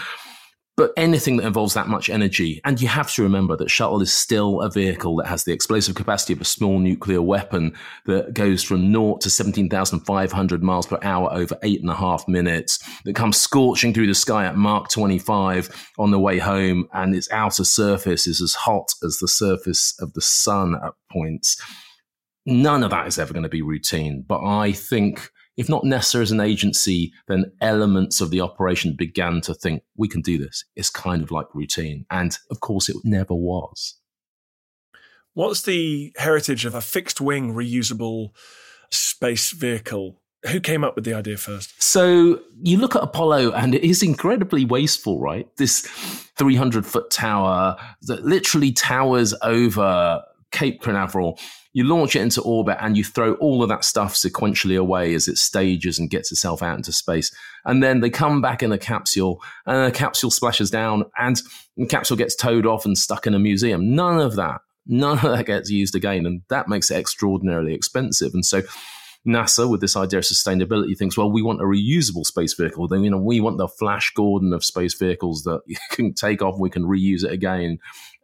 But 0.76 0.92
anything 0.96 1.36
that 1.36 1.46
involves 1.46 1.74
that 1.74 1.86
much 1.86 2.10
energy, 2.10 2.60
and 2.64 2.80
you 2.80 2.88
have 2.88 3.12
to 3.12 3.22
remember 3.22 3.56
that 3.56 3.70
shuttle 3.70 4.02
is 4.02 4.12
still 4.12 4.60
a 4.60 4.68
vehicle 4.68 5.14
that 5.16 5.28
has 5.28 5.44
the 5.44 5.52
explosive 5.52 5.94
capacity 5.94 6.32
of 6.32 6.40
a 6.40 6.44
small 6.44 6.80
nuclear 6.80 7.22
weapon 7.22 7.74
that 8.06 8.34
goes 8.34 8.64
from 8.64 8.90
naught 8.90 9.20
to 9.20 9.30
17,500 9.30 10.62
miles 10.64 10.86
per 10.88 10.98
hour 11.02 11.32
over 11.32 11.56
eight 11.62 11.80
and 11.80 11.90
a 11.90 11.94
half 11.94 12.26
minutes, 12.26 12.80
that 13.04 13.14
comes 13.14 13.36
scorching 13.36 13.94
through 13.94 14.08
the 14.08 14.14
sky 14.14 14.46
at 14.46 14.56
Mach 14.56 14.90
25 14.90 15.92
on 15.96 16.10
the 16.10 16.18
way 16.18 16.38
home, 16.38 16.88
and 16.92 17.14
its 17.14 17.30
outer 17.30 17.62
surface 17.62 18.26
is 18.26 18.40
as 18.40 18.54
hot 18.54 18.92
as 19.04 19.18
the 19.18 19.28
surface 19.28 19.94
of 20.00 20.12
the 20.14 20.20
sun 20.20 20.74
at 20.84 20.94
points. 21.12 21.56
None 22.46 22.82
of 22.82 22.90
that 22.90 23.06
is 23.06 23.18
ever 23.18 23.32
going 23.32 23.44
to 23.44 23.48
be 23.48 23.62
routine, 23.62 24.24
but 24.26 24.44
I 24.44 24.72
think 24.72 25.30
if 25.56 25.68
not 25.68 25.84
necessary 25.84 26.22
as 26.22 26.32
an 26.32 26.40
agency, 26.40 27.12
then 27.28 27.52
elements 27.60 28.20
of 28.20 28.30
the 28.30 28.40
operation 28.40 28.94
began 28.96 29.40
to 29.42 29.54
think, 29.54 29.82
we 29.96 30.08
can 30.08 30.20
do 30.20 30.38
this. 30.38 30.64
It's 30.74 30.90
kind 30.90 31.22
of 31.22 31.30
like 31.30 31.46
routine. 31.54 32.06
And 32.10 32.36
of 32.50 32.60
course, 32.60 32.88
it 32.88 32.96
never 33.04 33.34
was. 33.34 33.94
What's 35.34 35.62
the 35.62 36.12
heritage 36.16 36.64
of 36.64 36.74
a 36.74 36.80
fixed 36.80 37.20
wing 37.20 37.54
reusable 37.54 38.30
space 38.90 39.50
vehicle? 39.50 40.20
Who 40.48 40.60
came 40.60 40.84
up 40.84 40.94
with 40.94 41.04
the 41.04 41.14
idea 41.14 41.38
first? 41.38 41.82
So 41.82 42.40
you 42.62 42.76
look 42.76 42.94
at 42.94 43.02
Apollo 43.02 43.52
and 43.52 43.74
it 43.74 43.82
is 43.82 44.02
incredibly 44.02 44.64
wasteful, 44.64 45.18
right? 45.18 45.48
This 45.56 45.80
300 46.36 46.84
foot 46.84 47.10
tower 47.10 47.76
that 48.02 48.24
literally 48.24 48.70
towers 48.70 49.34
over 49.42 50.22
Cape 50.52 50.82
Canaveral 50.82 51.38
you 51.74 51.82
launch 51.82 52.14
it 52.14 52.22
into 52.22 52.40
orbit 52.40 52.78
and 52.80 52.96
you 52.96 53.04
throw 53.04 53.34
all 53.34 53.62
of 53.62 53.68
that 53.68 53.84
stuff 53.84 54.14
sequentially 54.14 54.78
away 54.78 55.12
as 55.12 55.26
it 55.26 55.36
stages 55.36 55.98
and 55.98 56.08
gets 56.08 56.30
itself 56.30 56.62
out 56.62 56.76
into 56.76 56.92
space. 56.92 57.34
And 57.64 57.82
then 57.82 58.00
they 58.00 58.10
come 58.10 58.40
back 58.40 58.62
in 58.62 58.72
a 58.72 58.78
capsule 58.78 59.42
and 59.66 59.92
the 59.92 59.96
capsule 59.96 60.30
splashes 60.30 60.70
down 60.70 61.04
and 61.18 61.42
the 61.76 61.86
capsule 61.86 62.16
gets 62.16 62.36
towed 62.36 62.64
off 62.64 62.86
and 62.86 62.96
stuck 62.96 63.26
in 63.26 63.34
a 63.34 63.40
museum. 63.40 63.94
None 63.94 64.20
of 64.20 64.36
that, 64.36 64.60
none 64.86 65.18
of 65.18 65.36
that 65.36 65.46
gets 65.46 65.68
used 65.68 65.96
again. 65.96 66.26
And 66.26 66.42
that 66.48 66.68
makes 66.68 66.92
it 66.92 66.96
extraordinarily 66.96 67.74
expensive. 67.74 68.34
And 68.34 68.46
so 68.46 68.62
NASA, 69.26 69.68
with 69.68 69.80
this 69.80 69.96
idea 69.96 70.18
of 70.18 70.24
sustainability, 70.24 70.96
thinks, 70.96 71.16
well, 71.16 71.32
we 71.32 71.42
want 71.42 71.60
a 71.60 71.64
reusable 71.64 72.24
space 72.24 72.54
vehicle. 72.54 72.86
Then, 72.86 73.02
you 73.02 73.10
know, 73.10 73.18
we 73.18 73.40
want 73.40 73.58
the 73.58 73.68
Flash 73.68 74.12
Gordon 74.14 74.52
of 74.52 74.64
space 74.64 74.94
vehicles 74.94 75.42
that 75.44 75.62
you 75.66 75.76
can 75.90 76.14
take 76.14 76.42
off 76.42 76.58
we 76.58 76.70
can 76.70 76.84
reuse 76.84 77.24
it 77.24 77.32
again. 77.32 77.78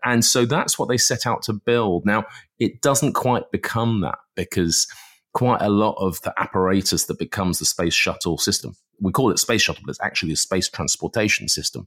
And 0.04 0.24
so 0.24 0.44
that's 0.44 0.78
what 0.78 0.88
they 0.88 0.96
set 0.96 1.26
out 1.26 1.42
to 1.42 1.52
build. 1.52 2.06
Now, 2.06 2.24
it 2.58 2.80
doesn't 2.80 3.12
quite 3.12 3.50
become 3.50 4.00
that 4.00 4.18
because 4.34 4.86
quite 5.32 5.62
a 5.62 5.68
lot 5.68 5.94
of 5.98 6.20
the 6.22 6.34
apparatus 6.38 7.06
that 7.06 7.18
becomes 7.18 7.58
the 7.58 7.64
space 7.64 7.94
shuttle 7.94 8.38
system, 8.38 8.74
we 9.00 9.12
call 9.12 9.30
it 9.30 9.38
space 9.38 9.62
shuttle, 9.62 9.82
but 9.84 9.90
it's 9.90 10.02
actually 10.02 10.32
a 10.32 10.36
space 10.36 10.68
transportation 10.68 11.48
system. 11.48 11.86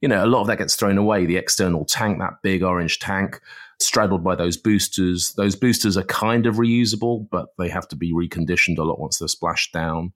You 0.00 0.08
know, 0.08 0.24
a 0.24 0.26
lot 0.26 0.40
of 0.40 0.46
that 0.48 0.58
gets 0.58 0.74
thrown 0.74 0.98
away. 0.98 1.26
The 1.26 1.36
external 1.36 1.84
tank, 1.84 2.18
that 2.18 2.42
big 2.42 2.62
orange 2.62 2.98
tank, 2.98 3.40
straddled 3.80 4.24
by 4.24 4.34
those 4.34 4.56
boosters. 4.56 5.32
Those 5.34 5.54
boosters 5.54 5.96
are 5.96 6.04
kind 6.04 6.46
of 6.46 6.56
reusable, 6.56 7.28
but 7.30 7.48
they 7.58 7.68
have 7.68 7.86
to 7.88 7.96
be 7.96 8.12
reconditioned 8.12 8.78
a 8.78 8.82
lot 8.82 9.00
once 9.00 9.18
they're 9.18 9.28
splashed 9.28 9.72
down. 9.72 10.12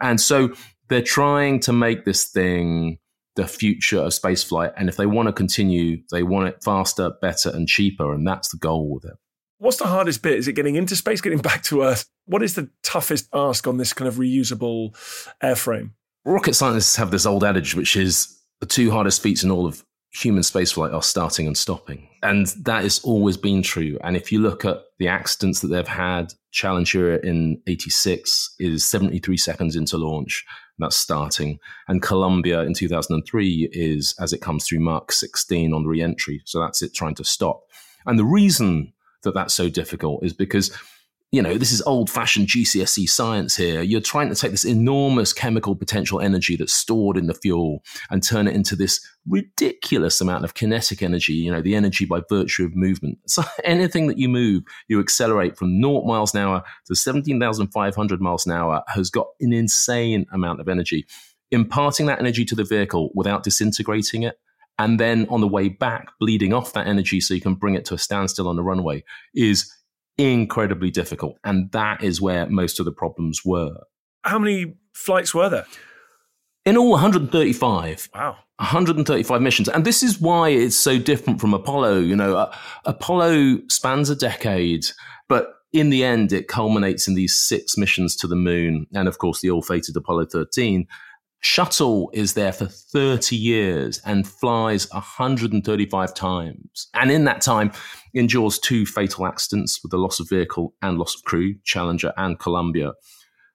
And 0.00 0.20
so 0.20 0.52
they're 0.88 1.02
trying 1.02 1.60
to 1.60 1.72
make 1.72 2.04
this 2.04 2.26
thing 2.26 2.98
the 3.40 3.48
future 3.48 4.00
of 4.00 4.12
spaceflight. 4.12 4.72
And 4.76 4.88
if 4.88 4.96
they 4.96 5.06
want 5.06 5.28
to 5.28 5.32
continue, 5.32 6.02
they 6.10 6.22
want 6.22 6.48
it 6.48 6.62
faster, 6.62 7.10
better, 7.20 7.50
and 7.50 7.66
cheaper. 7.66 8.12
And 8.12 8.26
that's 8.26 8.48
the 8.48 8.58
goal 8.58 8.92
with 8.92 9.04
it. 9.04 9.16
What's 9.58 9.78
the 9.78 9.86
hardest 9.86 10.22
bit? 10.22 10.38
Is 10.38 10.48
it 10.48 10.54
getting 10.54 10.76
into 10.76 10.96
space, 10.96 11.20
getting 11.20 11.40
back 11.40 11.62
to 11.64 11.82
Earth? 11.82 12.06
What 12.26 12.42
is 12.42 12.54
the 12.54 12.70
toughest 12.82 13.28
ask 13.32 13.66
on 13.66 13.76
this 13.76 13.92
kind 13.92 14.08
of 14.08 14.14
reusable 14.16 14.94
airframe? 15.42 15.90
Rocket 16.24 16.54
scientists 16.54 16.96
have 16.96 17.10
this 17.10 17.26
old 17.26 17.44
adage, 17.44 17.74
which 17.74 17.96
is 17.96 18.38
the 18.60 18.66
two 18.66 18.90
hardest 18.90 19.22
feats 19.22 19.42
in 19.42 19.50
all 19.50 19.66
of 19.66 19.84
human 20.12 20.42
spaceflight 20.42 20.92
are 20.92 21.02
starting 21.02 21.46
and 21.46 21.56
stopping. 21.56 22.08
And 22.22 22.46
that 22.64 22.82
has 22.82 23.00
always 23.00 23.36
been 23.36 23.62
true. 23.62 23.98
And 24.02 24.16
if 24.16 24.32
you 24.32 24.40
look 24.40 24.64
at 24.64 24.78
the 24.98 25.08
accidents 25.08 25.60
that 25.60 25.68
they've 25.68 25.86
had, 25.86 26.32
Challenger 26.50 27.16
in 27.16 27.60
86 27.66 28.54
is 28.58 28.84
73 28.84 29.36
seconds 29.36 29.76
into 29.76 29.96
launch. 29.96 30.44
That's 30.78 30.96
starting. 30.96 31.58
And 31.88 32.02
Columbia 32.02 32.62
in 32.62 32.74
2003 32.74 33.68
is 33.72 34.14
as 34.18 34.32
it 34.32 34.40
comes 34.40 34.66
through 34.66 34.80
Mach 34.80 35.12
16 35.12 35.72
on 35.72 35.84
re 35.84 36.00
entry. 36.02 36.42
So 36.46 36.58
that's 36.58 36.82
it 36.82 36.94
trying 36.94 37.14
to 37.16 37.24
stop. 37.24 37.62
And 38.06 38.18
the 38.18 38.24
reason 38.24 38.92
that 39.22 39.34
that's 39.34 39.54
so 39.54 39.68
difficult 39.68 40.24
is 40.24 40.32
because 40.32 40.76
you 41.32 41.40
know, 41.40 41.56
this 41.56 41.70
is 41.70 41.80
old 41.82 42.10
fashioned 42.10 42.48
GCSE 42.48 43.08
science 43.08 43.56
here. 43.56 43.82
You're 43.82 44.00
trying 44.00 44.30
to 44.30 44.34
take 44.34 44.50
this 44.50 44.64
enormous 44.64 45.32
chemical 45.32 45.76
potential 45.76 46.20
energy 46.20 46.56
that's 46.56 46.72
stored 46.72 47.16
in 47.16 47.28
the 47.28 47.34
fuel 47.34 47.84
and 48.10 48.20
turn 48.20 48.48
it 48.48 48.56
into 48.56 48.74
this 48.74 49.00
ridiculous 49.28 50.20
amount 50.20 50.42
of 50.44 50.54
kinetic 50.54 51.02
energy, 51.02 51.34
you 51.34 51.52
know, 51.52 51.62
the 51.62 51.76
energy 51.76 52.04
by 52.04 52.20
virtue 52.28 52.64
of 52.64 52.74
movement. 52.74 53.18
So 53.30 53.44
anything 53.62 54.08
that 54.08 54.18
you 54.18 54.28
move, 54.28 54.64
you 54.88 54.98
accelerate 54.98 55.56
from 55.56 55.80
0 55.80 56.02
miles 56.02 56.34
an 56.34 56.40
hour 56.40 56.64
to 56.86 56.96
17,500 56.96 58.20
miles 58.20 58.44
an 58.44 58.52
hour 58.52 58.82
has 58.88 59.08
got 59.08 59.28
an 59.40 59.52
insane 59.52 60.26
amount 60.32 60.60
of 60.60 60.68
energy. 60.68 61.06
Imparting 61.52 62.06
that 62.06 62.18
energy 62.18 62.44
to 62.44 62.56
the 62.56 62.64
vehicle 62.64 63.10
without 63.14 63.44
disintegrating 63.44 64.24
it 64.24 64.36
and 64.80 64.98
then 64.98 65.26
on 65.28 65.40
the 65.40 65.48
way 65.48 65.68
back, 65.68 66.08
bleeding 66.18 66.52
off 66.52 66.72
that 66.72 66.88
energy 66.88 67.20
so 67.20 67.34
you 67.34 67.40
can 67.40 67.54
bring 67.54 67.74
it 67.74 67.84
to 67.84 67.94
a 67.94 67.98
standstill 67.98 68.48
on 68.48 68.56
the 68.56 68.62
runway 68.64 69.04
is 69.34 69.72
incredibly 70.18 70.90
difficult. 70.90 71.36
And 71.44 71.70
that 71.72 72.02
is 72.02 72.20
where 72.20 72.46
most 72.46 72.78
of 72.78 72.84
the 72.84 72.92
problems 72.92 73.44
were. 73.44 73.76
How 74.22 74.38
many 74.38 74.74
flights 74.94 75.34
were 75.34 75.48
there? 75.48 75.66
In 76.66 76.76
all, 76.76 76.90
135. 76.90 78.08
Wow. 78.14 78.36
135 78.56 79.40
missions. 79.40 79.68
And 79.68 79.86
this 79.86 80.02
is 80.02 80.20
why 80.20 80.50
it's 80.50 80.76
so 80.76 80.98
different 80.98 81.40
from 81.40 81.54
Apollo. 81.54 82.00
You 82.00 82.14
know, 82.14 82.36
uh, 82.36 82.54
Apollo 82.84 83.60
spans 83.68 84.10
a 84.10 84.16
decade, 84.16 84.84
but 85.28 85.54
in 85.72 85.88
the 85.88 86.04
end, 86.04 86.32
it 86.32 86.48
culminates 86.48 87.08
in 87.08 87.14
these 87.14 87.34
six 87.34 87.78
missions 87.78 88.14
to 88.16 88.26
the 88.26 88.36
moon. 88.36 88.86
And 88.92 89.08
of 89.08 89.18
course, 89.18 89.40
the 89.40 89.48
ill 89.48 89.62
fated 89.62 89.96
Apollo 89.96 90.26
13. 90.26 90.86
Shuttle 91.40 92.10
is 92.12 92.34
there 92.34 92.52
for 92.52 92.66
30 92.66 93.34
years 93.34 94.00
and 94.04 94.28
flies 94.28 94.90
135 94.92 96.14
times. 96.14 96.88
And 96.94 97.10
in 97.10 97.24
that 97.24 97.40
time, 97.40 97.72
endures 98.12 98.58
two 98.58 98.84
fatal 98.84 99.26
accidents 99.26 99.80
with 99.82 99.90
the 99.90 99.98
loss 99.98 100.20
of 100.20 100.28
vehicle 100.28 100.74
and 100.82 100.98
loss 100.98 101.14
of 101.14 101.24
crew, 101.24 101.54
Challenger 101.64 102.12
and 102.18 102.38
Columbia. 102.38 102.92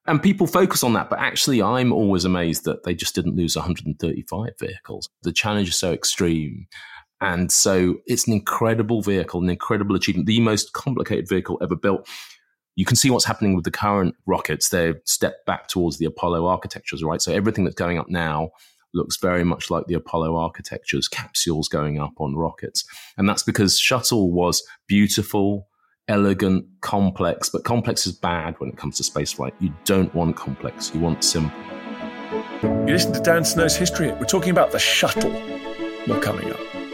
And 0.07 0.21
people 0.21 0.47
focus 0.47 0.83
on 0.83 0.93
that, 0.93 1.09
but 1.09 1.19
actually, 1.19 1.61
I'm 1.61 1.91
always 1.91 2.25
amazed 2.25 2.65
that 2.65 2.83
they 2.83 2.93
just 2.93 3.15
didn't 3.15 3.35
lose 3.35 3.55
135 3.55 4.49
vehicles. 4.59 5.09
The 5.23 5.31
challenge 5.31 5.69
is 5.69 5.75
so 5.75 5.93
extreme. 5.93 6.67
And 7.21 7.51
so 7.51 7.95
it's 8.05 8.27
an 8.27 8.33
incredible 8.33 9.01
vehicle, 9.01 9.41
an 9.41 9.49
incredible 9.49 9.95
achievement, 9.95 10.27
the 10.27 10.41
most 10.41 10.73
complicated 10.73 11.27
vehicle 11.29 11.57
ever 11.61 11.75
built. 11.75 12.07
You 12.75 12.85
can 12.85 12.95
see 12.95 13.09
what's 13.09 13.25
happening 13.25 13.55
with 13.55 13.63
the 13.63 13.71
current 13.71 14.15
rockets. 14.25 14.69
They've 14.69 14.99
stepped 15.05 15.45
back 15.45 15.67
towards 15.67 15.97
the 15.97 16.05
Apollo 16.05 16.45
architectures, 16.45 17.03
right? 17.03 17.21
So 17.21 17.31
everything 17.31 17.63
that's 17.63 17.75
going 17.75 17.97
up 17.97 18.09
now 18.09 18.51
looks 18.93 19.17
very 19.17 19.43
much 19.43 19.69
like 19.69 19.87
the 19.87 19.93
Apollo 19.93 20.35
architectures, 20.35 21.07
capsules 21.07 21.67
going 21.67 21.99
up 21.99 22.13
on 22.17 22.35
rockets. 22.35 22.85
And 23.17 23.29
that's 23.29 23.43
because 23.43 23.77
shuttle 23.79 24.31
was 24.31 24.63
beautiful, 24.87 25.67
elegant, 26.07 26.65
complex, 26.81 27.49
but 27.49 27.63
complex 27.63 28.07
is 28.07 28.13
bad 28.13 28.55
when 28.59 28.69
it 28.69 28.77
comes 28.77 28.97
to 28.97 29.03
spaceflight. 29.03 29.53
You 29.59 29.73
don't 29.85 30.13
want 30.13 30.35
complex, 30.35 30.93
you 30.93 30.99
want 30.99 31.23
simple. 31.23 31.57
You 32.61 32.93
listen 32.93 33.13
to 33.13 33.19
Dan 33.19 33.45
Snow's 33.45 33.75
history. 33.75 34.11
We're 34.11 34.25
talking 34.25 34.51
about 34.51 34.71
the 34.71 34.79
shuttle. 34.79 35.31
More 36.07 36.19
coming 36.19 36.51
up. 36.51 36.84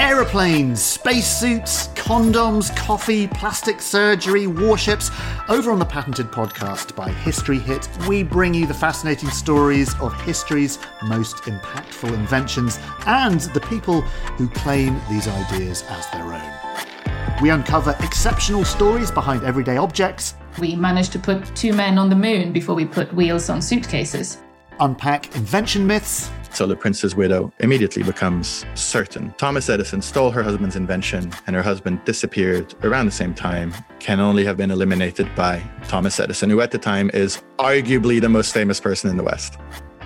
Aeroplanes, 0.00 0.82
spacesuits, 0.82 1.88
condoms, 1.88 2.74
coffee, 2.74 3.28
plastic 3.28 3.82
surgery, 3.82 4.46
warships. 4.46 5.10
Over 5.50 5.70
on 5.70 5.78
the 5.78 5.84
Patented 5.84 6.28
podcast 6.28 6.96
by 6.96 7.10
History 7.10 7.58
Hit, 7.58 7.86
we 8.08 8.22
bring 8.22 8.54
you 8.54 8.66
the 8.66 8.72
fascinating 8.72 9.28
stories 9.28 9.94
of 10.00 10.18
history's 10.22 10.78
most 11.04 11.36
impactful 11.42 12.14
inventions 12.14 12.78
and 13.04 13.40
the 13.52 13.60
people 13.60 14.00
who 14.38 14.48
claim 14.48 14.98
these 15.10 15.28
ideas 15.28 15.84
as 15.90 16.08
their 16.12 16.32
own. 16.32 17.42
We 17.42 17.50
uncover 17.50 17.94
exceptional 18.00 18.64
stories 18.64 19.10
behind 19.10 19.44
everyday 19.44 19.76
objects. 19.76 20.34
We 20.58 20.76
managed 20.76 21.12
to 21.12 21.18
put 21.18 21.54
two 21.54 21.74
men 21.74 21.98
on 21.98 22.08
the 22.08 22.16
moon 22.16 22.54
before 22.54 22.74
we 22.74 22.86
put 22.86 23.12
wheels 23.12 23.50
on 23.50 23.60
suitcases. 23.60 24.38
Unpack 24.80 25.36
invention 25.36 25.86
myths 25.86 26.30
so 26.52 26.66
the 26.66 26.76
prince's 26.76 27.14
widow 27.14 27.52
immediately 27.60 28.02
becomes 28.02 28.64
certain. 28.74 29.32
Thomas 29.38 29.68
Edison 29.68 30.02
stole 30.02 30.30
her 30.30 30.42
husband's 30.42 30.76
invention, 30.76 31.32
and 31.46 31.56
her 31.56 31.62
husband 31.62 32.04
disappeared 32.04 32.74
around 32.82 33.06
the 33.06 33.12
same 33.12 33.34
time, 33.34 33.74
can 33.98 34.20
only 34.20 34.44
have 34.44 34.56
been 34.56 34.70
eliminated 34.70 35.32
by 35.34 35.62
Thomas 35.88 36.18
Edison, 36.18 36.50
who 36.50 36.60
at 36.60 36.70
the 36.70 36.78
time 36.78 37.10
is 37.14 37.42
arguably 37.58 38.20
the 38.20 38.28
most 38.28 38.52
famous 38.52 38.80
person 38.80 39.10
in 39.10 39.16
the 39.16 39.22
West. 39.22 39.58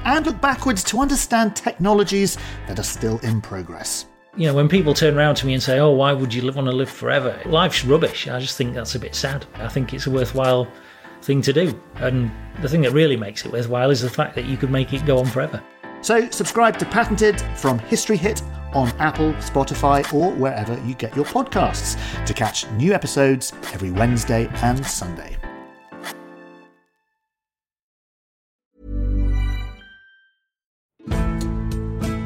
And 0.04 0.26
look 0.26 0.40
backwards 0.40 0.84
to 0.84 1.00
understand 1.00 1.56
technologies 1.56 2.36
that 2.66 2.78
are 2.78 2.84
still 2.84 3.18
in 3.20 3.40
progress. 3.40 4.06
You 4.36 4.48
know, 4.48 4.54
when 4.54 4.68
people 4.68 4.94
turn 4.94 5.16
around 5.16 5.36
to 5.36 5.46
me 5.46 5.54
and 5.54 5.62
say, 5.62 5.78
Oh, 5.78 5.92
why 5.92 6.12
would 6.12 6.34
you 6.34 6.42
want 6.52 6.66
to 6.66 6.72
live 6.72 6.90
forever? 6.90 7.40
Life's 7.46 7.84
rubbish. 7.84 8.26
I 8.28 8.40
just 8.40 8.58
think 8.58 8.74
that's 8.74 8.96
a 8.96 8.98
bit 8.98 9.14
sad. 9.14 9.46
I 9.54 9.68
think 9.68 9.94
it's 9.94 10.06
a 10.06 10.10
worthwhile 10.10 10.66
thing 11.22 11.40
to 11.42 11.52
do. 11.52 11.80
And 11.96 12.30
the 12.60 12.68
thing 12.68 12.82
that 12.82 12.92
really 12.92 13.16
makes 13.16 13.44
it 13.46 13.52
worthwhile 13.52 13.90
is 13.90 14.02
the 14.02 14.10
fact 14.10 14.34
that 14.34 14.44
you 14.44 14.56
could 14.56 14.70
make 14.70 14.92
it 14.92 15.06
go 15.06 15.18
on 15.18 15.26
forever. 15.26 15.62
So 16.04 16.28
subscribe 16.28 16.78
to 16.80 16.84
Patented 16.84 17.40
from 17.56 17.78
History 17.78 18.18
Hit 18.18 18.42
on 18.74 18.88
Apple, 18.98 19.32
Spotify, 19.34 20.12
or 20.12 20.32
wherever 20.32 20.78
you 20.86 20.94
get 20.94 21.16
your 21.16 21.24
podcasts 21.24 21.96
to 22.26 22.34
catch 22.34 22.70
new 22.72 22.92
episodes 22.92 23.54
every 23.72 23.90
Wednesday 23.90 24.46
and 24.56 24.84
Sunday. 24.84 25.38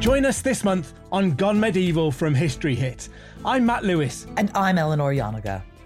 Join 0.01 0.25
us 0.25 0.41
this 0.41 0.65
month 0.65 0.93
on 1.13 1.35
Gone 1.35 1.57
Medieval 1.57 2.11
from 2.11 2.33
History 2.35 2.75
Hit. 2.75 3.07
I'm 3.45 3.65
Matt 3.65 3.85
Lewis. 3.85 4.27
And 4.35 4.51
I'm 4.55 4.77
Eleanor 4.77 5.13
Janega. 5.13 5.63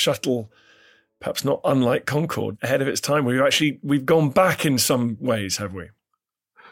Shuttle, 0.00 0.50
perhaps 1.20 1.44
not 1.44 1.60
unlike 1.64 2.06
Concorde, 2.06 2.58
ahead 2.62 2.82
of 2.82 2.88
its 2.88 3.00
time. 3.00 3.24
We've 3.24 3.40
actually 3.40 3.78
we've 3.82 4.06
gone 4.06 4.30
back 4.30 4.64
in 4.64 4.78
some 4.78 5.16
ways, 5.20 5.58
have 5.58 5.74
we? 5.74 5.90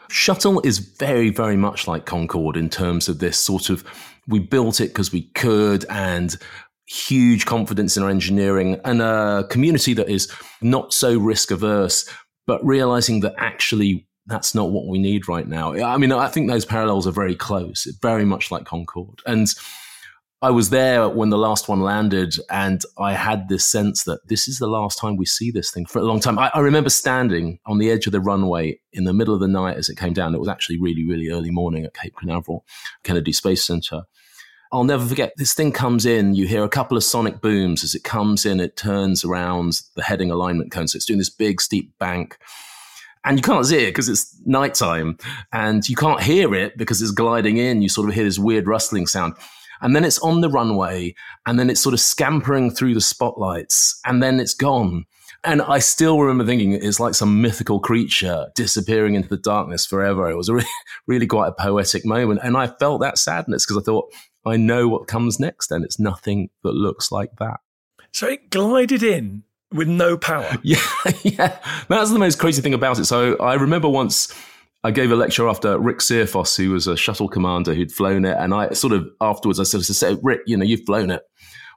Shuttle 0.09 0.59
is 0.61 0.79
very, 0.79 1.29
very 1.29 1.55
much 1.55 1.87
like 1.87 2.05
Concorde 2.05 2.57
in 2.57 2.69
terms 2.69 3.07
of 3.07 3.19
this 3.19 3.37
sort 3.37 3.69
of 3.69 3.83
we 4.27 4.39
built 4.39 4.81
it 4.81 4.87
because 4.87 5.11
we 5.11 5.23
could 5.35 5.85
and 5.89 6.35
huge 6.87 7.45
confidence 7.45 7.95
in 7.95 8.03
our 8.03 8.09
engineering 8.09 8.81
and 8.83 9.01
a 9.01 9.45
community 9.49 9.93
that 9.93 10.09
is 10.09 10.31
not 10.61 10.93
so 10.93 11.17
risk 11.17 11.51
averse, 11.51 12.09
but 12.47 12.65
realizing 12.65 13.19
that 13.19 13.35
actually 13.37 14.07
that's 14.25 14.55
not 14.55 14.71
what 14.71 14.87
we 14.87 14.97
need 14.97 15.27
right 15.27 15.47
now. 15.47 15.73
I 15.73 15.97
mean, 15.97 16.11
I 16.11 16.27
think 16.27 16.49
those 16.49 16.65
parallels 16.65 17.05
are 17.05 17.11
very 17.11 17.35
close, 17.35 17.85
very 18.01 18.25
much 18.25 18.51
like 18.51 18.65
Concorde. 18.65 19.21
And 19.25 19.47
I 20.41 20.51
was 20.51 20.69
there 20.69 21.09
when 21.09 21.31
the 21.31 21.37
last 21.37 21.67
one 21.67 21.81
landed, 21.81 22.35
and 22.49 22.81
I 22.97 23.11
had 23.11 23.49
this 23.49 23.65
sense 23.65 24.05
that 24.05 24.25
this 24.29 24.47
is 24.47 24.57
the 24.57 24.67
last 24.67 24.97
time 24.97 25.17
we 25.17 25.25
see 25.25 25.51
this 25.51 25.69
thing 25.69 25.85
for 25.85 25.99
a 25.99 26.03
long 26.03 26.21
time. 26.21 26.39
I, 26.39 26.49
I, 26.53 26.59
remember 26.59 26.89
standing 26.89 27.59
on 27.65 27.77
the 27.77 27.91
edge 27.91 28.05
of 28.05 28.13
the 28.13 28.21
runway 28.21 28.79
in 28.93 29.03
the 29.03 29.13
middle 29.13 29.33
of 29.33 29.41
the 29.41 29.49
night 29.49 29.75
as 29.75 29.89
it 29.89 29.97
came 29.97 30.13
down. 30.13 30.33
It 30.33 30.39
was 30.39 30.47
actually 30.47 30.79
really, 30.79 31.05
really 31.05 31.29
early 31.29 31.51
morning 31.51 31.83
at 31.83 31.93
Cape 31.93 32.15
Canaveral, 32.17 32.63
Kennedy 33.03 33.33
Space 33.33 33.65
Center. 33.65 34.03
I'll 34.71 34.85
never 34.85 35.05
forget 35.05 35.33
this 35.35 35.53
thing 35.53 35.73
comes 35.73 36.05
in. 36.05 36.35
You 36.35 36.47
hear 36.47 36.63
a 36.63 36.69
couple 36.69 36.95
of 36.95 37.03
sonic 37.03 37.41
booms 37.41 37.83
as 37.83 37.93
it 37.93 38.05
comes 38.05 38.45
in. 38.45 38.61
It 38.61 38.77
turns 38.77 39.25
around 39.25 39.81
the 39.97 40.03
heading 40.03 40.31
alignment 40.31 40.71
cone. 40.71 40.87
So 40.87 40.95
it's 40.95 41.05
doing 41.05 41.19
this 41.19 41.29
big, 41.29 41.59
steep 41.59 41.91
bank 41.99 42.37
and 43.25 43.37
you 43.37 43.43
can't 43.43 43.65
see 43.65 43.83
it 43.83 43.87
because 43.87 44.07
it's 44.07 44.39
nighttime 44.45 45.17
and 45.51 45.87
you 45.89 45.95
can't 45.95 46.21
hear 46.21 46.55
it 46.55 46.77
because 46.77 47.01
it's 47.01 47.11
gliding 47.11 47.57
in. 47.57 47.81
You 47.81 47.89
sort 47.89 48.07
of 48.07 48.15
hear 48.15 48.23
this 48.23 48.39
weird 48.39 48.67
rustling 48.67 49.07
sound 49.07 49.33
and 49.81 49.95
then 49.95 50.03
it's 50.05 50.19
on 50.19 50.41
the 50.41 50.49
runway, 50.49 51.15
and 51.45 51.59
then 51.59 51.69
it's 51.69 51.81
sort 51.81 51.93
of 51.93 51.99
scampering 51.99 52.71
through 52.71 52.93
the 52.93 53.01
spotlights, 53.01 53.99
and 54.05 54.21
then 54.21 54.39
it's 54.39 54.53
gone. 54.53 55.05
And 55.43 55.61
I 55.61 55.79
still 55.79 56.19
remember 56.19 56.45
thinking 56.45 56.73
it's 56.73 56.99
like 56.99 57.15
some 57.15 57.41
mythical 57.41 57.79
creature 57.79 58.47
disappearing 58.55 59.15
into 59.15 59.29
the 59.29 59.37
darkness 59.37 59.85
forever. 59.85 60.29
It 60.29 60.35
was 60.35 60.49
a 60.49 60.53
really, 60.55 60.67
really 61.07 61.27
quite 61.27 61.47
a 61.47 61.51
poetic 61.53 62.05
moment. 62.05 62.41
And 62.43 62.57
I 62.57 62.67
felt 62.67 63.01
that 63.01 63.17
sadness 63.17 63.65
because 63.65 63.81
I 63.81 63.85
thought, 63.85 64.11
I 64.45 64.57
know 64.57 64.87
what 64.87 65.07
comes 65.07 65.39
next, 65.39 65.71
and 65.71 65.85
it's 65.85 65.99
nothing 65.99 66.49
that 66.63 66.73
looks 66.73 67.11
like 67.11 67.31
that. 67.39 67.59
So 68.11 68.27
it 68.27 68.49
glided 68.49 69.03
in 69.03 69.43
with 69.71 69.87
no 69.87 70.17
power. 70.17 70.57
Yeah, 70.63 70.81
yeah. 71.23 71.59
That's 71.87 72.11
the 72.11 72.19
most 72.19 72.39
crazy 72.39 72.61
thing 72.61 72.73
about 72.73 72.99
it. 72.99 73.05
So 73.05 73.37
I 73.37 73.53
remember 73.55 73.87
once 73.87 74.33
I 74.83 74.91
gave 74.91 75.11
a 75.11 75.15
lecture 75.15 75.47
after 75.49 75.77
Rick 75.77 75.99
Searfoss, 75.99 76.55
who 76.55 76.71
was 76.71 76.87
a 76.87 76.95
shuttle 76.95 77.27
commander 77.27 77.73
who'd 77.73 77.91
flown 77.91 78.23
it. 78.23 78.37
And 78.39 78.53
I 78.53 78.69
sort 78.69 78.93
of 78.93 79.09
afterwards, 79.19 79.59
I 79.59 79.63
sort 79.63 79.87
of 79.89 79.95
said, 79.95 80.19
Rick, 80.23 80.41
you 80.45 80.55
know, 80.55 80.65
you've 80.65 80.85
flown 80.85 81.11
it. 81.11 81.21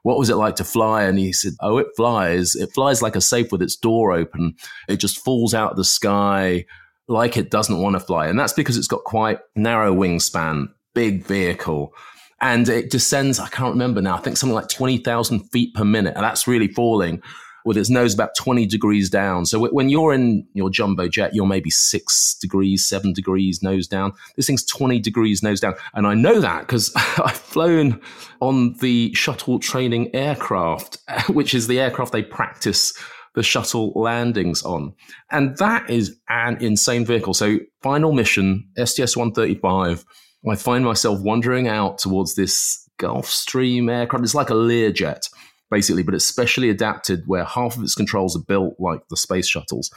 What 0.03 0.17
was 0.17 0.29
it 0.29 0.35
like 0.35 0.55
to 0.57 0.63
fly? 0.63 1.03
And 1.03 1.19
he 1.19 1.33
said, 1.33 1.53
Oh, 1.59 1.77
it 1.77 1.87
flies. 1.97 2.55
It 2.55 2.71
flies 2.73 3.01
like 3.01 3.15
a 3.15 3.21
safe 3.21 3.51
with 3.51 3.61
its 3.61 3.75
door 3.75 4.13
open. 4.13 4.55
It 4.87 4.97
just 4.97 5.19
falls 5.19 5.53
out 5.53 5.71
of 5.71 5.77
the 5.77 5.83
sky 5.83 6.65
like 7.07 7.35
it 7.35 7.51
doesn't 7.51 7.81
want 7.81 7.95
to 7.95 7.99
fly. 7.99 8.27
And 8.27 8.39
that's 8.39 8.53
because 8.53 8.77
it's 8.77 8.87
got 8.87 9.03
quite 9.03 9.39
narrow 9.55 9.93
wingspan, 9.93 10.67
big 10.93 11.25
vehicle. 11.25 11.93
And 12.39 12.67
it 12.67 12.89
descends, 12.89 13.39
I 13.39 13.47
can't 13.47 13.73
remember 13.73 14.01
now, 14.01 14.15
I 14.15 14.19
think 14.19 14.37
something 14.37 14.55
like 14.55 14.69
20,000 14.69 15.39
feet 15.51 15.73
per 15.73 15.85
minute. 15.85 16.15
And 16.15 16.23
that's 16.23 16.47
really 16.47 16.67
falling. 16.67 17.21
With 17.65 17.77
its 17.77 17.89
nose 17.89 18.13
about 18.13 18.35
20 18.35 18.65
degrees 18.65 19.09
down. 19.09 19.45
So 19.45 19.67
when 19.69 19.89
you're 19.89 20.13
in 20.13 20.47
your 20.53 20.69
jumbo 20.69 21.07
jet, 21.07 21.33
you're 21.33 21.45
maybe 21.45 21.69
six 21.69 22.35
degrees, 22.35 22.85
seven 22.85 23.13
degrees 23.13 23.61
nose 23.61 23.87
down. 23.87 24.13
This 24.35 24.47
thing's 24.47 24.65
20 24.65 24.99
degrees 24.99 25.43
nose 25.43 25.59
down. 25.59 25.75
And 25.93 26.07
I 26.07 26.13
know 26.13 26.39
that 26.39 26.61
because 26.61 26.91
I've 26.95 27.37
flown 27.37 28.01
on 28.39 28.73
the 28.79 29.13
shuttle 29.13 29.59
training 29.59 30.13
aircraft, 30.15 30.97
which 31.29 31.53
is 31.53 31.67
the 31.67 31.79
aircraft 31.79 32.11
they 32.11 32.23
practice 32.23 32.93
the 33.35 33.43
shuttle 33.43 33.91
landings 33.95 34.63
on. 34.63 34.93
And 35.31 35.57
that 35.57 35.89
is 35.89 36.17
an 36.29 36.57
insane 36.61 37.05
vehicle. 37.05 37.33
So 37.33 37.57
final 37.81 38.11
mission, 38.11 38.67
STS 38.77 39.17
135, 39.17 40.05
I 40.49 40.55
find 40.55 40.83
myself 40.83 41.21
wandering 41.21 41.67
out 41.67 41.97
towards 41.97 42.35
this 42.35 42.87
Gulfstream 42.99 43.91
aircraft. 43.91 44.23
It's 44.23 44.35
like 44.35 44.49
a 44.49 44.53
Learjet 44.53 45.29
basically, 45.73 46.03
but 46.03 46.13
it's 46.13 46.25
specially 46.25 46.69
adapted 46.69 47.23
where 47.25 47.43
half 47.43 47.75
of 47.75 47.81
its 47.81 47.95
controls 47.95 48.35
are 48.35 48.45
built 48.47 48.75
like 48.77 48.99
the 49.09 49.17
space 49.17 49.47
shuttles. 49.47 49.91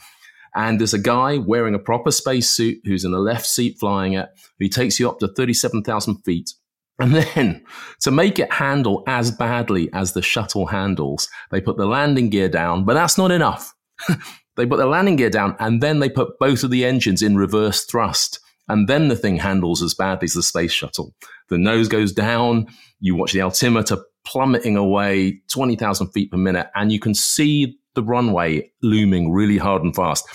And 0.55 0.79
there's 0.79 0.95
a 0.95 0.99
guy 0.99 1.37
wearing 1.37 1.75
a 1.75 1.79
proper 1.79 2.09
spacesuit 2.09 2.79
who's 2.83 3.05
in 3.05 3.11
the 3.11 3.19
left 3.19 3.45
seat 3.45 3.77
flying 3.79 4.13
it, 4.13 4.27
who 4.57 4.69
takes 4.69 4.99
you 4.99 5.07
up 5.07 5.19
to 5.19 5.27
37,000 5.27 6.23
feet. 6.23 6.51
And 6.97 7.13
then 7.13 7.63
to 8.01 8.09
make 8.09 8.39
it 8.39 8.51
handle 8.51 9.03
as 9.05 9.29
badly 9.29 9.87
as 9.93 10.13
the 10.13 10.23
shuttle 10.23 10.65
handles, 10.65 11.29
they 11.51 11.61
put 11.61 11.77
the 11.77 11.85
landing 11.85 12.31
gear 12.31 12.49
down, 12.49 12.83
but 12.83 12.95
that's 12.95 13.19
not 13.19 13.29
enough. 13.29 13.75
they 14.55 14.65
put 14.65 14.77
the 14.77 14.87
landing 14.87 15.15
gear 15.15 15.29
down 15.29 15.55
and 15.59 15.79
then 15.83 15.99
they 15.99 16.09
put 16.09 16.39
both 16.39 16.63
of 16.63 16.71
the 16.71 16.85
engines 16.85 17.21
in 17.21 17.37
reverse 17.37 17.85
thrust. 17.85 18.39
And 18.67 18.89
then 18.89 19.09
the 19.09 19.15
thing 19.15 19.37
handles 19.37 19.83
as 19.83 19.93
badly 19.93 20.25
as 20.25 20.33
the 20.33 20.41
space 20.41 20.71
shuttle. 20.71 21.13
The 21.49 21.59
nose 21.59 21.87
goes 21.87 22.11
down. 22.11 22.65
You 22.99 23.15
watch 23.15 23.31
the 23.31 23.41
altimeter 23.41 23.97
plummeting 24.27 24.75
away 24.75 25.41
20,000 25.49 26.07
feet 26.09 26.31
per 26.31 26.37
minute, 26.37 26.67
and 26.75 26.91
you 26.91 26.99
can 26.99 27.13
see 27.13 27.79
the 27.95 28.03
runway 28.03 28.69
looming 28.83 29.31
really 29.31 29.57
hard 29.57 29.83
and 29.83 29.95
fast. 29.95 30.27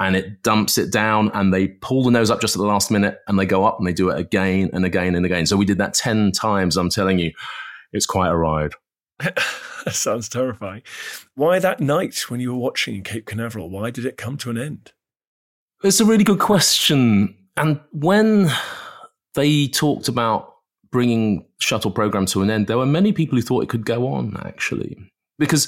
And 0.00 0.16
it 0.16 0.42
dumps 0.42 0.78
it 0.78 0.92
down, 0.92 1.30
and 1.34 1.52
they 1.52 1.68
pull 1.68 2.04
the 2.04 2.10
nose 2.10 2.30
up 2.30 2.40
just 2.40 2.56
at 2.56 2.60
the 2.60 2.66
last 2.66 2.90
minute, 2.90 3.18
and 3.26 3.38
they 3.38 3.46
go 3.46 3.64
up 3.64 3.78
and 3.78 3.86
they 3.86 3.92
do 3.92 4.10
it 4.10 4.18
again 4.18 4.70
and 4.72 4.84
again 4.84 5.14
and 5.14 5.26
again. 5.26 5.46
So 5.46 5.56
we 5.56 5.64
did 5.64 5.78
that 5.78 5.94
10 5.94 6.32
times. 6.32 6.76
I'm 6.76 6.90
telling 6.90 7.18
you, 7.18 7.32
it's 7.92 8.06
quite 8.06 8.30
a 8.30 8.36
ride. 8.36 8.72
that 9.18 9.92
sounds 9.92 10.28
terrifying. 10.28 10.82
Why 11.34 11.58
that 11.58 11.80
night 11.80 12.30
when 12.30 12.40
you 12.40 12.52
were 12.52 12.58
watching 12.60 13.02
Cape 13.02 13.26
Canaveral? 13.26 13.70
Why 13.70 13.90
did 13.90 14.06
it 14.06 14.16
come 14.16 14.36
to 14.38 14.50
an 14.50 14.58
end? 14.58 14.92
It's 15.82 16.00
a 16.00 16.04
really 16.04 16.24
good 16.24 16.40
question. 16.40 17.36
And 17.56 17.80
when 17.92 18.50
they 19.34 19.68
talked 19.68 20.08
about 20.08 20.53
bringing 20.94 21.44
shuttle 21.58 21.90
program 21.90 22.24
to 22.24 22.40
an 22.40 22.50
end, 22.50 22.68
there 22.68 22.78
were 22.78 22.86
many 22.86 23.12
people 23.12 23.36
who 23.36 23.42
thought 23.42 23.64
it 23.64 23.68
could 23.68 23.84
go 23.84 24.06
on 24.06 24.40
actually, 24.44 24.96
because 25.40 25.66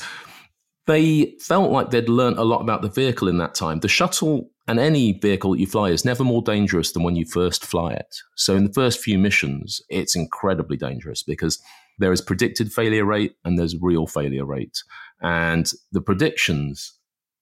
they 0.86 1.34
felt 1.40 1.72
like 1.72 1.90
they'd 1.90 2.08
learned 2.08 2.38
a 2.38 2.44
lot 2.44 2.60
about 2.60 2.80
the 2.80 2.88
vehicle 2.88 3.26
in 3.26 3.38
that 3.38 3.52
time. 3.52 3.80
The 3.80 3.88
shuttle 3.88 4.52
and 4.68 4.78
any 4.78 5.18
vehicle 5.18 5.50
that 5.50 5.58
you 5.58 5.66
fly 5.66 5.90
is 5.90 6.04
never 6.04 6.22
more 6.22 6.42
dangerous 6.42 6.92
than 6.92 7.02
when 7.02 7.16
you 7.16 7.24
first 7.24 7.66
fly 7.66 7.94
it. 7.94 8.18
So 8.36 8.54
in 8.54 8.62
the 8.62 8.72
first 8.72 9.00
few 9.00 9.18
missions, 9.18 9.82
it's 9.88 10.14
incredibly 10.14 10.76
dangerous 10.76 11.24
because 11.24 11.60
there 11.98 12.12
is 12.12 12.20
predicted 12.20 12.72
failure 12.72 13.04
rate 13.04 13.34
and 13.44 13.58
there's 13.58 13.74
real 13.80 14.06
failure 14.06 14.46
rate. 14.46 14.78
And 15.20 15.68
the 15.90 16.00
predictions 16.00 16.92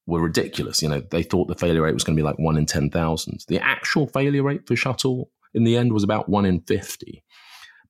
were 0.06 0.22
ridiculous. 0.22 0.80
You 0.80 0.88
know, 0.88 1.02
they 1.10 1.22
thought 1.22 1.48
the 1.48 1.54
failure 1.54 1.82
rate 1.82 1.92
was 1.92 2.04
going 2.04 2.16
to 2.16 2.22
be 2.22 2.26
like 2.26 2.38
one 2.38 2.56
in 2.56 2.64
10,000. 2.64 3.44
The 3.46 3.60
actual 3.60 4.06
failure 4.06 4.42
rate 4.42 4.66
for 4.66 4.74
shuttle 4.74 5.30
in 5.52 5.64
the 5.64 5.76
end 5.76 5.92
was 5.92 6.02
about 6.02 6.30
one 6.30 6.46
in 6.46 6.60
50. 6.62 7.22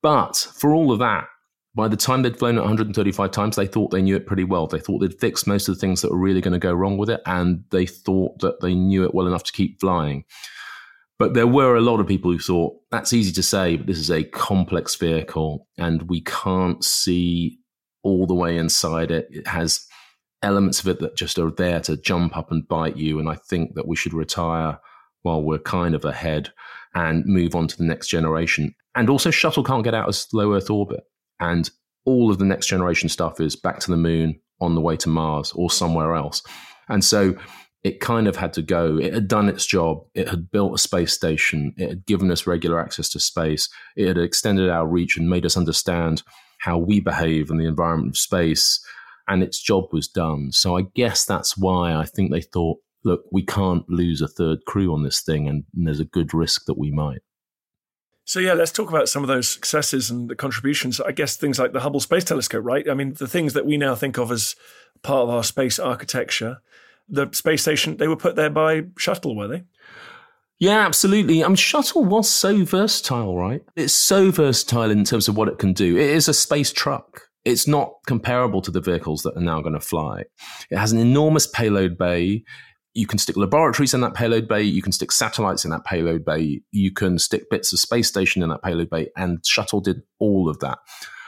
But 0.05 0.37
for 0.37 0.75
all 0.75 0.93
of 0.93 0.99
that, 0.99 1.29
by 1.75 1.89
the 1.89 1.97
time 1.97 2.21
they'd 2.21 2.39
flown 2.39 2.59
it 2.59 2.61
135 2.61 3.31
times, 3.31 3.57
they 3.57 3.67
thought 3.67 3.91
they 3.91 4.03
knew 4.03 4.17
it 4.17 4.27
pretty 4.27 4.45
well. 4.45 4.67
They 4.67 4.79
thought 4.79 4.99
they'd 4.99 5.19
fixed 5.19 5.47
most 5.47 5.67
of 5.67 5.75
the 5.75 5.81
things 5.81 6.03
that 6.03 6.11
were 6.11 6.19
really 6.19 6.43
going 6.43 6.53
to 6.53 6.59
go 6.59 6.75
wrong 6.75 6.99
with 6.99 7.09
it, 7.09 7.23
and 7.25 7.65
they 7.71 7.87
thought 7.87 8.39
that 8.41 8.61
they 8.61 8.75
knew 8.75 9.05
it 9.05 9.15
well 9.15 9.27
enough 9.27 9.45
to 9.45 9.53
keep 9.53 9.81
flying. 9.81 10.27
But 11.19 11.33
there 11.33 11.47
were 11.47 11.75
a 11.75 11.81
lot 11.81 12.01
of 12.01 12.07
people 12.07 12.31
who 12.31 12.39
thought 12.39 12.77
that's 12.91 13.15
easy 13.15 13.33
to 13.33 13.43
say, 13.43 13.77
but 13.77 13.87
this 13.87 13.97
is 13.97 14.11
a 14.11 14.25
complex 14.25 14.95
vehicle, 14.95 15.67
and 15.79 16.03
we 16.03 16.21
can't 16.21 16.85
see 16.85 17.59
all 18.03 18.27
the 18.27 18.35
way 18.35 18.59
inside 18.59 19.11
it. 19.11 19.27
It 19.31 19.47
has 19.47 19.87
elements 20.43 20.81
of 20.81 20.89
it 20.89 21.01
that 21.01 21.17
just 21.17 21.39
are 21.39 21.51
there 21.51 21.81
to 21.81 21.97
jump 21.97 22.37
up 22.37 22.51
and 22.51 22.69
bite 22.69 22.99
you. 22.99 23.19
And 23.19 23.31
I 23.31 23.37
think 23.37 23.75
that 23.77 23.89
we 23.89 23.97
should 23.97 24.13
retire 24.13 24.79
while 25.23 25.43
we're 25.43 25.59
kind 25.59 25.95
of 25.95 26.05
ahead 26.05 26.53
and 26.95 27.25
move 27.27 27.55
on 27.55 27.69
to 27.69 27.77
the 27.77 27.85
next 27.85 28.09
generation. 28.09 28.75
And 28.95 29.11
also, 29.11 29.31
shuttle 29.31 29.65
can't 29.65 29.85
get 29.85 29.95
out 29.95 30.09
of 30.09 30.17
low 30.33 30.55
Earth 30.55 30.71
orbit. 30.71 31.01
And 31.41 31.69
all 32.05 32.31
of 32.31 32.39
the 32.39 32.45
next 32.45 32.67
generation 32.67 33.09
stuff 33.09 33.41
is 33.41 33.57
back 33.57 33.81
to 33.81 33.91
the 33.91 33.97
moon, 33.97 34.41
on 34.61 34.75
the 34.75 34.81
way 34.81 34.97
to 34.97 35.09
Mars, 35.09 35.53
or 35.53 35.71
somewhere 35.71 36.15
else. 36.15 36.43
And 36.89 37.05
so 37.05 37.35
it 37.83 38.01
kind 38.01 38.29
of 38.29 38.37
had 38.37 38.53
to 38.55 38.63
go. 38.63 38.99
It 38.99 39.13
had 39.13 39.29
done 39.29 39.49
its 39.49 39.67
job. 39.67 40.05
It 40.15 40.29
had 40.29 40.51
built 40.51 40.75
a 40.75 40.79
space 40.79 41.13
station. 41.13 41.75
It 41.77 41.89
had 41.89 42.07
given 42.07 42.31
us 42.31 42.47
regular 42.47 42.81
access 42.81 43.09
to 43.11 43.21
space. 43.21 43.69
It 43.97 44.09
had 44.09 44.19
extended 44.19 44.71
our 44.71 44.87
reach 44.87 45.17
and 45.17 45.29
made 45.29 45.45
us 45.45 45.57
understand 45.57 46.23
how 46.61 46.79
we 46.79 47.01
behave 47.01 47.51
in 47.51 47.59
the 47.59 47.67
environment 47.67 48.13
of 48.13 48.19
space. 48.19 48.83
And 49.27 49.43
its 49.43 49.61
job 49.61 49.85
was 49.93 50.07
done. 50.07 50.53
So 50.53 50.79
I 50.79 50.83
guess 50.95 51.25
that's 51.25 51.57
why 51.57 51.95
I 51.95 52.05
think 52.05 52.31
they 52.31 52.43
thought, 52.43 52.79
look, 53.05 53.25
we 53.31 53.43
can't 53.45 53.89
lose 53.89 54.21
a 54.21 54.29
third 54.29 54.65
crew 54.67 54.93
on 54.93 55.03
this 55.03 55.23
thing, 55.23 55.49
and 55.49 55.65
there's 55.73 56.01
a 56.01 56.05
good 56.05 56.35
risk 56.35 56.65
that 56.67 56.79
we 56.79 56.91
might. 56.91 57.21
So 58.25 58.41
yeah, 58.41 58.55
let's 58.55 58.73
talk 58.73 58.89
about 58.89 59.09
some 59.09 59.23
of 59.23 59.29
those 59.29 59.49
successes 59.49 60.11
and 60.11 60.31
the 60.31 60.35
contributions. 60.35 61.01
I 61.01 61.13
guess 61.13 61.37
things 61.37 61.59
like 61.59 61.73
the 61.73 61.81
Hubble 61.81 62.01
Space 62.01 62.25
Telescope, 62.25 62.65
right? 62.65 62.89
I 62.89 62.95
mean, 62.95 63.13
the 63.13 63.29
things 63.29 63.53
that 63.53 63.67
we 63.67 63.77
now 63.77 63.95
think 63.95 64.19
of 64.19 64.33
as 64.33 64.57
part 65.03 65.25
of 65.25 65.31
our 65.31 65.45
space 65.45 65.79
architecture. 65.79 66.59
The 67.07 67.29
space 67.33 67.61
station, 67.61 67.99
they 67.99 68.09
were 68.09 68.17
put 68.17 68.35
there 68.35 68.49
by 68.49 68.85
shuttle, 68.97 69.37
were 69.37 69.49
they? 69.49 69.65
Yeah, 70.59 70.87
absolutely. 70.87 71.45
I 71.45 71.49
mean, 71.49 71.57
shuttle 71.57 72.05
was 72.05 72.31
so 72.31 72.65
versatile, 72.65 73.37
right? 73.37 73.63
It's 73.77 73.93
so 73.93 74.31
versatile 74.31 74.91
in 74.91 75.05
terms 75.05 75.29
of 75.29 75.37
what 75.37 75.49
it 75.49 75.59
can 75.59 75.75
do. 75.75 75.99
It 75.99 76.09
is 76.09 76.29
a 76.29 76.33
space 76.33 76.73
truck. 76.73 77.29
It's 77.45 77.69
not 77.69 77.93
comparable 78.07 78.63
to 78.63 78.71
the 78.71 78.81
vehicles 78.81 79.23
that 79.25 79.37
are 79.37 79.43
now 79.43 79.61
going 79.61 79.75
to 79.75 79.81
fly. 79.81 80.25
It 80.71 80.79
has 80.79 80.93
an 80.93 80.99
enormous 80.99 81.47
payload 81.47 81.99
bay 81.99 82.45
you 82.95 83.07
can 83.07 83.19
stick 83.19 83.37
laboratories 83.37 83.93
in 83.93 84.01
that 84.01 84.15
payload 84.15 84.49
bay, 84.49 84.63
you 84.63 84.81
can 84.81 84.93
stick 84.93 85.13
satellites 85.13 85.65
in 85.65 85.71
that 85.73 85.85
payload 85.85 86.25
bay, 86.25 86.63
you 86.71 86.93
can 86.93 87.19
stick 87.19 87.51
bits 87.51 87.73
of 87.73 87.81
space 87.81 88.09
station 88.09 88.43
in 88.43 88.49
that 88.49 88.63
payload 88.63 88.89
bay, 88.89 89.09
and 89.17 89.45
Shuttle 89.45 89.81
did 89.81 90.03
all 90.21 90.49
of 90.49 90.61
that. 90.61 90.79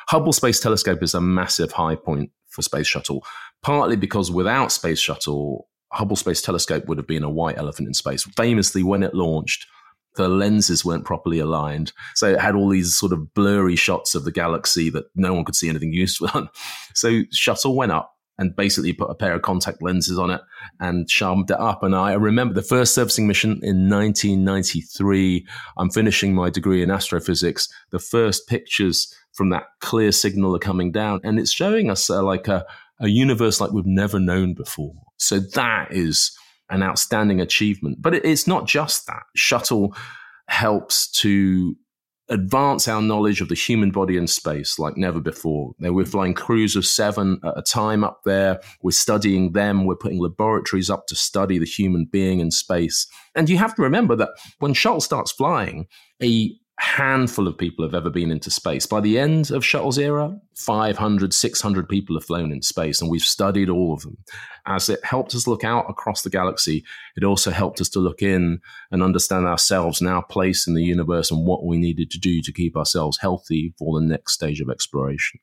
Hubble 0.08 0.32
Space 0.32 0.60
Telescope 0.60 1.02
is 1.02 1.14
a 1.14 1.20
massive 1.20 1.72
high 1.72 1.96
point 1.96 2.30
for 2.48 2.62
Space 2.62 2.86
Shuttle, 2.86 3.24
partly 3.62 3.96
because 3.96 4.30
without 4.30 4.70
Space 4.70 5.00
Shuttle, 5.00 5.68
Hubble 5.92 6.16
Space 6.16 6.40
Telescope 6.40 6.86
would 6.86 6.98
have 6.98 7.06
been 7.06 7.24
a 7.24 7.30
white 7.30 7.58
elephant 7.58 7.88
in 7.88 7.94
space. 7.94 8.24
Famously, 8.36 8.84
when 8.84 9.02
it 9.02 9.14
launched, 9.14 9.66
the 10.16 10.28
lenses 10.28 10.84
weren't 10.84 11.04
properly 11.04 11.38
aligned. 11.38 11.92
So 12.14 12.28
it 12.28 12.40
had 12.40 12.54
all 12.54 12.68
these 12.68 12.94
sort 12.94 13.12
of 13.12 13.34
blurry 13.34 13.76
shots 13.76 14.14
of 14.14 14.24
the 14.24 14.32
galaxy 14.32 14.90
that 14.90 15.04
no 15.14 15.34
one 15.34 15.44
could 15.44 15.56
see 15.56 15.68
anything 15.68 15.92
useful 15.92 16.28
on. 16.34 16.48
So 16.94 17.24
Shuttle 17.30 17.76
went 17.76 17.92
up, 17.92 18.15
and 18.38 18.54
basically 18.54 18.92
put 18.92 19.10
a 19.10 19.14
pair 19.14 19.34
of 19.34 19.42
contact 19.42 19.82
lenses 19.82 20.18
on 20.18 20.30
it 20.30 20.40
and 20.80 21.10
sharpened 21.10 21.50
it 21.50 21.58
up. 21.58 21.82
And 21.82 21.94
I 21.94 22.12
remember 22.12 22.54
the 22.54 22.62
first 22.62 22.94
servicing 22.94 23.26
mission 23.26 23.52
in 23.62 23.88
1993. 23.88 25.46
I'm 25.78 25.90
finishing 25.90 26.34
my 26.34 26.50
degree 26.50 26.82
in 26.82 26.90
astrophysics. 26.90 27.68
The 27.90 27.98
first 27.98 28.46
pictures 28.46 29.14
from 29.32 29.50
that 29.50 29.64
clear 29.80 30.12
signal 30.12 30.54
are 30.54 30.60
coming 30.60 30.92
down, 30.92 31.20
and 31.24 31.38
it's 31.38 31.52
showing 31.52 31.90
us 31.90 32.10
uh, 32.10 32.22
like 32.22 32.48
a, 32.48 32.66
a 33.00 33.08
universe 33.08 33.60
like 33.60 33.72
we've 33.72 33.86
never 33.86 34.18
known 34.18 34.54
before. 34.54 34.94
So 35.18 35.38
that 35.38 35.92
is 35.92 36.36
an 36.70 36.82
outstanding 36.82 37.40
achievement. 37.40 37.98
But 38.00 38.14
it, 38.14 38.24
it's 38.24 38.46
not 38.46 38.66
just 38.66 39.06
that. 39.06 39.22
Shuttle 39.34 39.94
helps 40.48 41.08
to 41.08 41.76
advance 42.28 42.88
our 42.88 43.00
knowledge 43.00 43.40
of 43.40 43.48
the 43.48 43.54
human 43.54 43.90
body 43.90 44.16
in 44.16 44.26
space 44.26 44.78
like 44.78 44.96
never 44.96 45.20
before. 45.20 45.72
We're 45.78 46.04
flying 46.04 46.34
crews 46.34 46.74
of 46.76 46.86
seven 46.86 47.38
at 47.44 47.58
a 47.58 47.62
time 47.62 48.02
up 48.02 48.22
there. 48.24 48.60
We're 48.82 48.90
studying 48.90 49.52
them. 49.52 49.84
We're 49.84 49.96
putting 49.96 50.20
laboratories 50.20 50.90
up 50.90 51.06
to 51.06 51.14
study 51.14 51.58
the 51.58 51.66
human 51.66 52.06
being 52.06 52.40
in 52.40 52.50
space. 52.50 53.06
And 53.34 53.48
you 53.48 53.58
have 53.58 53.74
to 53.76 53.82
remember 53.82 54.16
that 54.16 54.30
when 54.58 54.74
Shuttle 54.74 55.00
starts 55.00 55.30
flying, 55.32 55.86
a 56.22 56.52
handful 56.78 57.48
of 57.48 57.56
people 57.56 57.84
have 57.84 57.94
ever 57.94 58.10
been 58.10 58.30
into 58.30 58.50
space. 58.50 58.86
By 58.86 59.00
the 59.00 59.18
end 59.18 59.50
of 59.50 59.64
Shuttle's 59.64 59.98
era, 59.98 60.38
500, 60.54 61.32
600 61.32 61.88
people 61.88 62.16
have 62.16 62.24
flown 62.24 62.52
in 62.52 62.62
space, 62.62 63.00
and 63.00 63.10
we've 63.10 63.22
studied 63.22 63.70
all 63.70 63.94
of 63.94 64.02
them. 64.02 64.18
As 64.66 64.88
it 64.88 65.04
helped 65.04 65.34
us 65.34 65.46
look 65.46 65.64
out 65.64 65.86
across 65.88 66.22
the 66.22 66.30
galaxy, 66.30 66.84
it 67.16 67.24
also 67.24 67.50
helped 67.50 67.80
us 67.80 67.88
to 67.90 68.00
look 68.00 68.20
in 68.20 68.60
and 68.90 69.02
understand 69.02 69.46
ourselves 69.46 70.00
and 70.00 70.10
our 70.10 70.24
place 70.24 70.66
in 70.66 70.74
the 70.74 70.84
universe 70.84 71.30
and 71.30 71.46
what 71.46 71.64
we 71.64 71.78
needed 71.78 72.10
to 72.10 72.18
do 72.18 72.42
to 72.42 72.52
keep 72.52 72.76
ourselves 72.76 73.18
healthy 73.20 73.74
for 73.78 73.98
the 73.98 74.06
next 74.06 74.32
stage 74.32 74.60
of 74.60 74.68
exploration. 74.68 75.40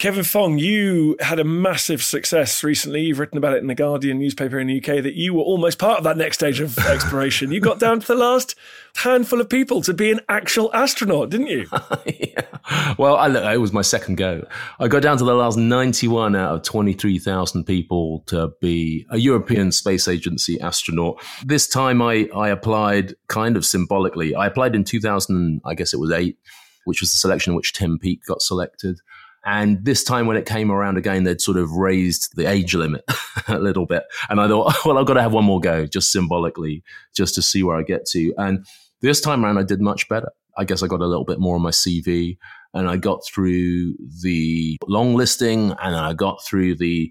Kevin 0.00 0.24
Fong, 0.24 0.56
you 0.56 1.14
had 1.20 1.38
a 1.38 1.44
massive 1.44 2.02
success 2.02 2.64
recently. 2.64 3.02
You've 3.02 3.18
written 3.18 3.36
about 3.36 3.52
it 3.52 3.58
in 3.58 3.66
the 3.66 3.74
Guardian 3.74 4.18
newspaper 4.18 4.58
in 4.58 4.68
the 4.68 4.78
UK 4.78 5.02
that 5.02 5.12
you 5.12 5.34
were 5.34 5.42
almost 5.42 5.78
part 5.78 5.98
of 5.98 6.04
that 6.04 6.16
next 6.16 6.38
stage 6.38 6.58
of 6.58 6.78
exploration. 6.86 7.52
You 7.52 7.60
got 7.60 7.78
down 7.78 8.00
to 8.00 8.06
the 8.06 8.14
last 8.14 8.54
handful 8.96 9.42
of 9.42 9.50
people 9.50 9.82
to 9.82 9.92
be 9.92 10.10
an 10.10 10.20
actual 10.26 10.74
astronaut, 10.74 11.28
didn't 11.28 11.48
you? 11.48 11.66
yeah. 12.06 12.94
Well, 12.96 13.16
I, 13.16 13.26
look, 13.26 13.44
it 13.44 13.58
was 13.58 13.74
my 13.74 13.82
second 13.82 14.14
go. 14.14 14.46
I 14.78 14.88
got 14.88 15.02
down 15.02 15.18
to 15.18 15.24
the 15.24 15.34
last 15.34 15.58
91 15.58 16.34
out 16.34 16.54
of 16.54 16.62
23,000 16.62 17.64
people 17.64 18.24
to 18.28 18.52
be 18.58 19.04
a 19.10 19.18
European 19.18 19.70
Space 19.70 20.08
Agency 20.08 20.58
astronaut. 20.62 21.22
This 21.44 21.68
time 21.68 22.00
I, 22.00 22.26
I 22.34 22.48
applied 22.48 23.16
kind 23.28 23.54
of 23.54 23.66
symbolically. 23.66 24.34
I 24.34 24.46
applied 24.46 24.74
in 24.74 24.82
2000, 24.82 25.60
I 25.66 25.74
guess 25.74 25.92
it 25.92 26.00
was 26.00 26.10
eight, 26.10 26.38
which 26.86 27.02
was 27.02 27.10
the 27.10 27.18
selection 27.18 27.50
in 27.50 27.56
which 27.56 27.74
Tim 27.74 27.98
Peake 27.98 28.24
got 28.24 28.40
selected. 28.40 28.98
And 29.44 29.84
this 29.84 30.04
time 30.04 30.26
when 30.26 30.36
it 30.36 30.46
came 30.46 30.70
around 30.70 30.98
again, 30.98 31.24
they'd 31.24 31.40
sort 31.40 31.56
of 31.56 31.70
raised 31.72 32.36
the 32.36 32.46
age 32.46 32.74
limit 32.74 33.04
a 33.48 33.58
little 33.58 33.86
bit. 33.86 34.04
And 34.28 34.40
I 34.40 34.48
thought, 34.48 34.74
well, 34.84 34.98
I've 34.98 35.06
got 35.06 35.14
to 35.14 35.22
have 35.22 35.32
one 35.32 35.44
more 35.44 35.60
go, 35.60 35.86
just 35.86 36.12
symbolically, 36.12 36.82
just 37.14 37.34
to 37.36 37.42
see 37.42 37.62
where 37.62 37.76
I 37.76 37.82
get 37.82 38.06
to. 38.06 38.34
And 38.36 38.66
this 39.00 39.20
time 39.20 39.44
around, 39.44 39.58
I 39.58 39.62
did 39.62 39.80
much 39.80 40.08
better. 40.08 40.30
I 40.58 40.64
guess 40.64 40.82
I 40.82 40.86
got 40.86 41.00
a 41.00 41.06
little 41.06 41.24
bit 41.24 41.40
more 41.40 41.54
on 41.54 41.62
my 41.62 41.70
CV 41.70 42.36
and 42.74 42.88
I 42.88 42.96
got 42.96 43.24
through 43.24 43.94
the 44.22 44.76
long 44.86 45.14
listing 45.14 45.72
and 45.82 45.96
I 45.96 46.12
got 46.12 46.44
through 46.44 46.76
the 46.76 47.10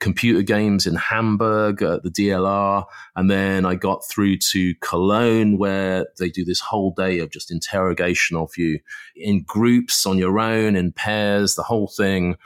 computer 0.00 0.42
games 0.42 0.86
in 0.86 0.96
Hamburg 0.96 1.82
at 1.82 2.02
the 2.02 2.10
DLR. 2.10 2.84
And 3.14 3.30
then 3.30 3.64
I 3.64 3.74
got 3.74 4.02
through 4.08 4.38
to 4.38 4.74
Cologne, 4.76 5.58
where 5.58 6.06
they 6.18 6.30
do 6.30 6.44
this 6.44 6.60
whole 6.60 6.92
day 6.92 7.20
of 7.20 7.30
just 7.30 7.50
interrogation 7.50 8.36
of 8.36 8.50
you 8.56 8.80
in 9.14 9.42
groups, 9.42 10.06
on 10.06 10.18
your 10.18 10.40
own, 10.40 10.74
in 10.74 10.92
pairs, 10.92 11.54
the 11.54 11.62
whole 11.62 11.86
thing. 11.86 12.36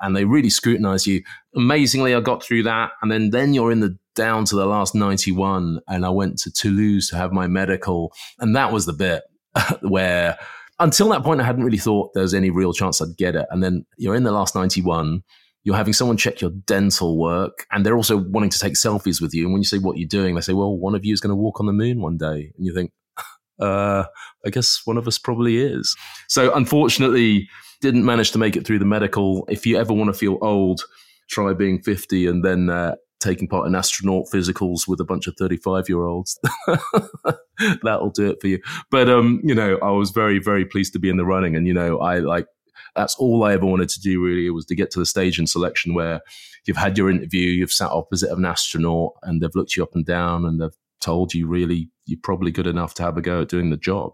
And 0.00 0.14
they 0.14 0.24
really 0.24 0.50
scrutinize 0.50 1.06
you. 1.06 1.22
Amazingly, 1.54 2.14
I 2.14 2.20
got 2.20 2.42
through 2.42 2.62
that. 2.64 2.92
And 3.02 3.10
then, 3.10 3.30
then 3.30 3.54
you're 3.54 3.72
in 3.72 3.80
the 3.80 3.98
down 4.14 4.44
to 4.46 4.56
the 4.56 4.66
last 4.66 4.94
91. 4.94 5.80
And 5.88 6.06
I 6.06 6.10
went 6.10 6.38
to 6.40 6.52
Toulouse 6.52 7.08
to 7.08 7.16
have 7.16 7.32
my 7.32 7.46
medical. 7.46 8.12
And 8.38 8.54
that 8.56 8.72
was 8.72 8.86
the 8.86 8.92
bit 8.92 9.24
where 9.82 10.38
until 10.78 11.10
that 11.10 11.22
point, 11.22 11.40
I 11.40 11.44
hadn't 11.44 11.64
really 11.64 11.78
thought 11.78 12.14
there 12.14 12.22
was 12.22 12.34
any 12.34 12.50
real 12.50 12.72
chance 12.72 13.00
I'd 13.00 13.16
get 13.16 13.36
it. 13.36 13.46
And 13.50 13.62
then 13.62 13.84
you're 13.98 14.14
in 14.14 14.24
the 14.24 14.32
last 14.32 14.54
91 14.54 15.22
you're 15.62 15.76
having 15.76 15.92
someone 15.92 16.16
check 16.16 16.40
your 16.40 16.50
dental 16.50 17.18
work 17.18 17.66
and 17.70 17.84
they're 17.84 17.96
also 17.96 18.16
wanting 18.16 18.50
to 18.50 18.58
take 18.58 18.74
selfies 18.74 19.20
with 19.20 19.34
you. 19.34 19.44
And 19.44 19.52
when 19.52 19.60
you 19.60 19.66
say 19.66 19.78
what 19.78 19.98
you're 19.98 20.08
doing, 20.08 20.34
they 20.34 20.40
say, 20.40 20.52
well, 20.52 20.76
one 20.76 20.94
of 20.94 21.04
you 21.04 21.12
is 21.12 21.20
going 21.20 21.30
to 21.30 21.36
walk 21.36 21.60
on 21.60 21.66
the 21.66 21.72
moon 21.72 22.00
one 22.00 22.16
day. 22.16 22.52
And 22.56 22.66
you 22.66 22.74
think, 22.74 22.92
uh, 23.60 24.04
I 24.44 24.50
guess 24.50 24.82
one 24.84 24.96
of 24.96 25.06
us 25.06 25.18
probably 25.18 25.58
is. 25.58 25.94
So 26.28 26.54
unfortunately, 26.54 27.48
didn't 27.80 28.04
manage 28.04 28.32
to 28.32 28.38
make 28.38 28.56
it 28.56 28.66
through 28.66 28.78
the 28.78 28.84
medical. 28.84 29.46
If 29.48 29.66
you 29.66 29.78
ever 29.78 29.92
want 29.92 30.12
to 30.12 30.18
feel 30.18 30.38
old, 30.42 30.82
try 31.28 31.52
being 31.52 31.80
50 31.82 32.26
and 32.26 32.44
then 32.44 32.70
uh, 32.70 32.96
taking 33.20 33.48
part 33.48 33.66
in 33.66 33.74
astronaut 33.74 34.26
physicals 34.32 34.88
with 34.88 35.00
a 35.00 35.04
bunch 35.04 35.26
of 35.26 35.34
35 35.38 35.88
year 35.88 36.02
olds. 36.04 36.38
That'll 37.82 38.10
do 38.10 38.30
it 38.30 38.40
for 38.40 38.48
you. 38.48 38.60
But, 38.90 39.08
um, 39.08 39.40
you 39.44 39.54
know, 39.54 39.78
I 39.82 39.90
was 39.90 40.10
very, 40.10 40.38
very 40.38 40.64
pleased 40.64 40.92
to 40.94 40.98
be 40.98 41.10
in 41.10 41.16
the 41.16 41.24
running. 41.24 41.56
And, 41.56 41.66
you 41.66 41.74
know, 41.74 41.98
I 41.98 42.18
like 42.18 42.46
that's 42.94 43.14
all 43.16 43.44
I 43.44 43.52
ever 43.52 43.66
wanted 43.66 43.88
to 43.90 44.00
do 44.00 44.22
really 44.22 44.48
was 44.50 44.66
to 44.66 44.74
get 44.74 44.90
to 44.92 44.98
the 44.98 45.06
stage 45.06 45.38
in 45.38 45.46
selection 45.46 45.94
where 45.94 46.20
you've 46.66 46.76
had 46.76 46.98
your 46.98 47.10
interview, 47.10 47.48
you've 47.48 47.72
sat 47.72 47.90
opposite 47.90 48.30
of 48.30 48.38
an 48.38 48.44
astronaut 48.44 49.12
and 49.22 49.40
they've 49.40 49.54
looked 49.54 49.76
you 49.76 49.82
up 49.82 49.94
and 49.94 50.04
down 50.04 50.44
and 50.44 50.60
they've 50.60 50.76
told 51.00 51.34
you 51.34 51.46
really 51.46 51.90
you're 52.06 52.20
probably 52.22 52.50
good 52.50 52.66
enough 52.66 52.94
to 52.94 53.02
have 53.02 53.16
a 53.16 53.22
go 53.22 53.42
at 53.42 53.48
doing 53.48 53.70
the 53.70 53.76
job. 53.76 54.12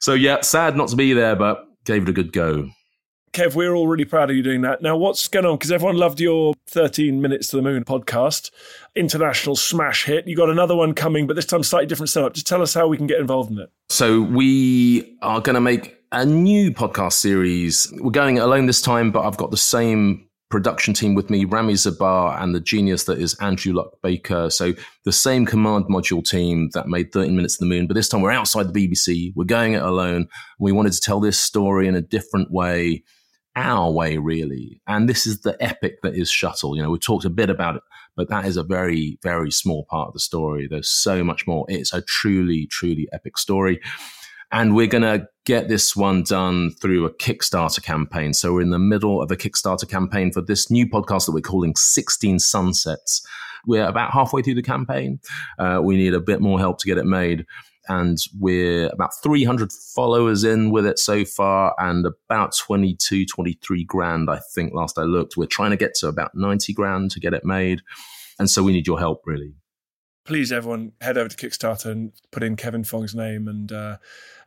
So 0.00 0.14
yeah, 0.14 0.40
sad 0.40 0.76
not 0.76 0.88
to 0.88 0.96
be 0.96 1.12
there, 1.12 1.36
but 1.36 1.66
gave 1.84 2.02
it 2.02 2.08
a 2.08 2.12
good 2.12 2.32
go. 2.32 2.70
Kev, 3.32 3.54
we're 3.54 3.74
all 3.74 3.86
really 3.86 4.04
proud 4.04 4.28
of 4.28 4.34
you 4.34 4.42
doing 4.42 4.62
that. 4.62 4.82
Now, 4.82 4.96
what's 4.96 5.28
going 5.28 5.46
on? 5.46 5.56
Because 5.56 5.70
everyone 5.70 5.96
loved 5.96 6.20
your 6.20 6.52
13 6.66 7.22
Minutes 7.22 7.46
to 7.48 7.56
the 7.56 7.62
Moon 7.62 7.84
podcast, 7.84 8.50
international 8.96 9.54
smash 9.54 10.04
hit. 10.04 10.26
You 10.26 10.34
got 10.34 10.50
another 10.50 10.74
one 10.74 10.94
coming, 10.94 11.28
but 11.28 11.36
this 11.36 11.46
time 11.46 11.62
slightly 11.62 11.86
different 11.86 12.10
setup. 12.10 12.34
Just 12.34 12.48
tell 12.48 12.60
us 12.60 12.74
how 12.74 12.88
we 12.88 12.96
can 12.96 13.06
get 13.06 13.20
involved 13.20 13.52
in 13.52 13.60
it. 13.60 13.70
So, 13.88 14.20
we 14.20 15.16
are 15.22 15.40
going 15.40 15.54
to 15.54 15.60
make 15.60 15.99
a 16.12 16.26
new 16.26 16.72
podcast 16.72 17.12
series. 17.12 17.92
We're 18.00 18.10
going 18.10 18.38
alone 18.38 18.66
this 18.66 18.82
time, 18.82 19.12
but 19.12 19.24
I've 19.24 19.36
got 19.36 19.52
the 19.52 19.56
same 19.56 20.26
production 20.50 20.92
team 20.92 21.14
with 21.14 21.30
me, 21.30 21.44
Rami 21.44 21.74
Tzabar 21.74 22.42
and 22.42 22.52
the 22.52 22.60
genius 22.60 23.04
that 23.04 23.18
is 23.18 23.34
Andrew 23.34 23.72
Luck 23.72 23.92
Baker. 24.02 24.50
So 24.50 24.74
the 25.04 25.12
same 25.12 25.46
command 25.46 25.84
module 25.84 26.24
team 26.24 26.70
that 26.74 26.88
made 26.88 27.12
13 27.12 27.36
Minutes 27.36 27.58
to 27.58 27.64
the 27.64 27.68
Moon, 27.68 27.86
but 27.86 27.94
this 27.94 28.08
time 28.08 28.22
we're 28.22 28.32
outside 28.32 28.72
the 28.72 28.88
BBC. 28.88 29.32
We're 29.36 29.44
going 29.44 29.74
it 29.74 29.82
alone. 29.82 30.26
We 30.58 30.72
wanted 30.72 30.94
to 30.94 31.00
tell 31.00 31.20
this 31.20 31.38
story 31.38 31.86
in 31.86 31.94
a 31.94 32.00
different 32.00 32.50
way, 32.50 33.04
our 33.54 33.92
way, 33.92 34.18
really. 34.18 34.82
And 34.88 35.08
this 35.08 35.28
is 35.28 35.42
the 35.42 35.56
epic 35.62 36.02
that 36.02 36.16
is 36.16 36.28
Shuttle. 36.28 36.74
You 36.74 36.82
know, 36.82 36.90
we 36.90 36.98
talked 36.98 37.24
a 37.24 37.30
bit 37.30 37.50
about 37.50 37.76
it, 37.76 37.82
but 38.16 38.28
that 38.30 38.46
is 38.46 38.56
a 38.56 38.64
very, 38.64 39.20
very 39.22 39.52
small 39.52 39.86
part 39.88 40.08
of 40.08 40.14
the 40.14 40.20
story. 40.20 40.66
There's 40.66 40.90
so 40.90 41.22
much 41.22 41.46
more. 41.46 41.66
It's 41.68 41.92
a 41.92 42.02
truly, 42.02 42.66
truly 42.66 43.08
epic 43.12 43.38
story. 43.38 43.80
And 44.50 44.74
we're 44.74 44.88
going 44.88 45.02
to 45.02 45.28
get 45.46 45.68
this 45.68 45.96
one 45.96 46.22
done 46.22 46.70
through 46.70 47.06
a 47.06 47.12
Kickstarter 47.12 47.82
campaign. 47.82 48.34
So 48.34 48.52
we're 48.52 48.62
in 48.62 48.70
the 48.70 48.78
middle 48.78 49.22
of 49.22 49.30
a 49.30 49.36
Kickstarter 49.36 49.88
campaign 49.88 50.32
for 50.32 50.42
this 50.42 50.70
new 50.70 50.86
podcast 50.86 51.26
that 51.26 51.32
we're 51.32 51.40
calling 51.40 51.74
16 51.76 52.38
Sunsets. 52.38 53.26
We're 53.66 53.86
about 53.86 54.12
halfway 54.12 54.42
through 54.42 54.54
the 54.54 54.62
campaign. 54.62 55.20
Uh, 55.58 55.80
we 55.82 55.96
need 55.96 56.14
a 56.14 56.20
bit 56.20 56.40
more 56.40 56.58
help 56.58 56.78
to 56.80 56.86
get 56.86 56.98
it 56.98 57.06
made. 57.06 57.46
And 57.88 58.18
we're 58.38 58.88
about 58.88 59.10
300 59.22 59.72
followers 59.72 60.44
in 60.44 60.70
with 60.70 60.86
it 60.86 60.98
so 60.98 61.24
far 61.24 61.74
and 61.78 62.06
about 62.06 62.54
22, 62.56 63.26
23 63.26 63.84
grand, 63.84 64.30
I 64.30 64.40
think, 64.54 64.74
last 64.74 64.98
I 64.98 65.02
looked. 65.02 65.36
We're 65.36 65.46
trying 65.46 65.70
to 65.70 65.76
get 65.76 65.94
to 65.96 66.08
about 66.08 66.34
90 66.34 66.72
grand 66.74 67.10
to 67.12 67.20
get 67.20 67.34
it 67.34 67.44
made. 67.44 67.80
And 68.38 68.48
so 68.48 68.62
we 68.62 68.72
need 68.72 68.86
your 68.86 68.98
help, 68.98 69.22
really 69.26 69.54
please 70.30 70.52
everyone 70.52 70.92
head 71.00 71.18
over 71.18 71.28
to 71.28 71.36
Kickstarter 71.36 71.86
and 71.86 72.12
put 72.30 72.44
in 72.44 72.54
Kevin 72.54 72.84
Fong's 72.84 73.16
name 73.16 73.48
and 73.48 73.72
uh, 73.72 73.96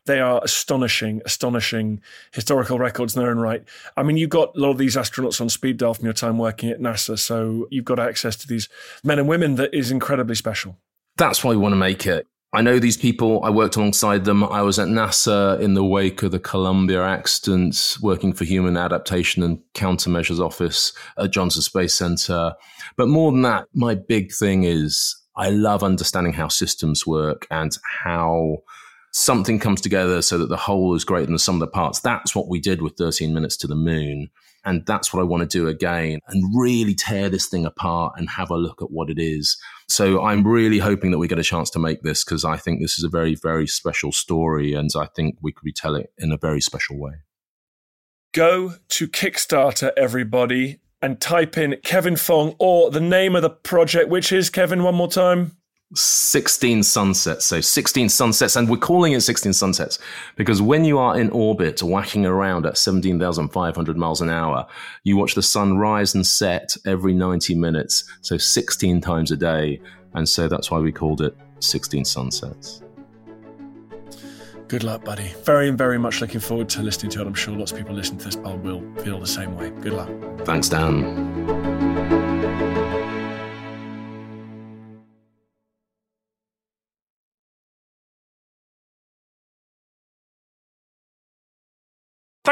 they 0.05 0.19
are 0.19 0.41
astonishing, 0.43 1.21
astonishing 1.25 2.01
historical 2.33 2.77
records 2.77 3.15
in 3.15 3.21
their 3.21 3.31
own 3.31 3.39
right. 3.39 3.63
I 3.95 4.03
mean, 4.03 4.17
you've 4.17 4.29
got 4.29 4.55
a 4.55 4.59
lot 4.59 4.71
of 4.71 4.77
these 4.77 4.95
astronauts 4.95 5.39
on 5.39 5.49
speed 5.49 5.77
dial 5.77 5.93
from 5.93 6.05
your 6.05 6.13
time 6.13 6.37
working 6.37 6.69
at 6.69 6.79
NASA, 6.79 7.17
so 7.17 7.67
you've 7.71 7.85
got 7.85 7.99
access 7.99 8.35
to 8.37 8.47
these 8.47 8.69
men 9.03 9.19
and 9.19 9.27
women 9.27 9.55
that 9.55 9.73
is 9.73 9.91
incredibly 9.91 10.35
special. 10.35 10.77
That's 11.17 11.43
why 11.43 11.51
we 11.51 11.57
want 11.57 11.73
to 11.73 11.77
make 11.77 12.05
it. 12.05 12.27
I 12.55 12.61
know 12.61 12.77
these 12.77 12.97
people. 12.97 13.43
I 13.43 13.49
worked 13.49 13.77
alongside 13.77 14.25
them. 14.25 14.43
I 14.43 14.61
was 14.61 14.77
at 14.77 14.87
NASA 14.87 15.59
in 15.59 15.73
the 15.73 15.83
wake 15.83 16.21
of 16.21 16.31
the 16.31 16.39
Columbia 16.39 17.03
accident, 17.03 17.97
working 17.99 18.31
for 18.31 18.45
Human 18.45 18.77
Adaptation 18.77 19.41
and 19.41 19.59
Countermeasures 19.73 20.39
Office 20.39 20.93
at 21.17 21.31
Johnson 21.31 21.63
Space 21.63 21.95
Center. 21.95 22.53
But 22.95 23.07
more 23.07 23.31
than 23.31 23.41
that, 23.41 23.69
my 23.73 23.95
big 23.95 24.31
thing 24.31 24.65
is 24.65 25.15
I 25.35 25.49
love 25.49 25.83
understanding 25.83 26.33
how 26.33 26.47
systems 26.47 27.07
work 27.07 27.47
and 27.49 27.75
how 28.03 28.57
something 29.13 29.59
comes 29.59 29.79
together 29.79 30.21
so 30.21 30.37
that 30.39 30.49
the 30.49 30.57
whole 30.57 30.95
is 30.95 31.05
greater 31.05 31.25
than 31.25 31.33
the 31.33 31.39
sum 31.39 31.55
of 31.55 31.59
the 31.61 31.67
parts. 31.67 31.99
That's 31.99 32.35
what 32.35 32.49
we 32.49 32.59
did 32.59 32.81
with 32.81 32.97
13 32.97 33.33
Minutes 33.33 33.55
to 33.57 33.67
the 33.67 33.75
Moon. 33.75 34.29
And 34.65 34.85
that's 34.85 35.13
what 35.13 35.19
I 35.19 35.23
want 35.23 35.41
to 35.41 35.57
do 35.57 35.67
again 35.67 36.19
and 36.27 36.57
really 36.57 36.95
tear 36.95 37.29
this 37.29 37.47
thing 37.47 37.65
apart 37.65 38.13
and 38.17 38.29
have 38.29 38.49
a 38.49 38.57
look 38.57 38.81
at 38.81 38.91
what 38.91 39.09
it 39.09 39.19
is. 39.19 39.57
So 39.87 40.23
I'm 40.23 40.47
really 40.47 40.79
hoping 40.79 41.11
that 41.11 41.17
we 41.17 41.27
get 41.27 41.37
a 41.37 41.43
chance 41.43 41.69
to 41.71 41.79
make 41.79 42.01
this 42.01 42.23
because 42.23 42.45
I 42.45 42.57
think 42.57 42.81
this 42.81 42.97
is 42.97 43.03
a 43.03 43.09
very, 43.09 43.35
very 43.35 43.67
special 43.67 44.11
story. 44.11 44.73
And 44.73 44.89
I 44.97 45.07
think 45.15 45.37
we 45.41 45.51
could 45.51 45.65
retell 45.65 45.95
it 45.95 46.11
in 46.17 46.31
a 46.31 46.37
very 46.37 46.61
special 46.61 46.97
way. 46.97 47.13
Go 48.33 48.75
to 48.89 49.07
Kickstarter, 49.07 49.91
everybody, 49.95 50.79
and 51.01 51.19
type 51.19 51.57
in 51.57 51.75
Kevin 51.83 52.15
Fong 52.15 52.55
or 52.57 52.89
the 52.89 53.01
name 53.01 53.35
of 53.35 53.41
the 53.41 53.49
project, 53.49 54.09
which 54.09 54.31
is 54.31 54.49
Kevin, 54.49 54.81
one 54.81 54.95
more 54.95 55.09
time. 55.09 55.57
16 55.95 56.83
sunsets. 56.83 57.45
So 57.45 57.61
16 57.61 58.09
sunsets, 58.09 58.55
and 58.55 58.69
we're 58.69 58.77
calling 58.77 59.13
it 59.13 59.21
16 59.21 59.53
sunsets 59.53 59.99
because 60.35 60.61
when 60.61 60.85
you 60.85 60.97
are 60.97 61.19
in 61.19 61.29
orbit, 61.29 61.81
whacking 61.81 62.25
around 62.25 62.65
at 62.65 62.77
17,500 62.77 63.97
miles 63.97 64.21
an 64.21 64.29
hour, 64.29 64.65
you 65.03 65.17
watch 65.17 65.35
the 65.35 65.41
sun 65.41 65.77
rise 65.77 66.15
and 66.15 66.25
set 66.25 66.75
every 66.85 67.13
90 67.13 67.55
minutes. 67.55 68.03
So 68.21 68.37
16 68.37 69.01
times 69.01 69.31
a 69.31 69.37
day. 69.37 69.81
And 70.13 70.27
so 70.27 70.47
that's 70.47 70.69
why 70.69 70.79
we 70.79 70.91
called 70.91 71.21
it 71.21 71.35
16 71.59 72.05
sunsets. 72.05 72.81
Good 74.67 74.83
luck, 74.83 75.03
buddy. 75.03 75.31
Very, 75.43 75.69
very 75.69 75.99
much 75.99 76.21
looking 76.21 76.39
forward 76.39 76.69
to 76.69 76.81
listening 76.81 77.11
to 77.11 77.21
it. 77.21 77.27
I'm 77.27 77.33
sure 77.33 77.55
lots 77.55 77.71
of 77.71 77.77
people 77.77 77.93
listening 77.93 78.19
to 78.19 78.25
this 78.25 78.35
pod 78.35 78.63
will 78.63 78.81
feel 79.03 79.19
the 79.19 79.27
same 79.27 79.55
way. 79.55 79.69
Good 79.69 79.93
luck. 79.93 80.09
Thanks, 80.45 80.69
Dan. 80.69 81.82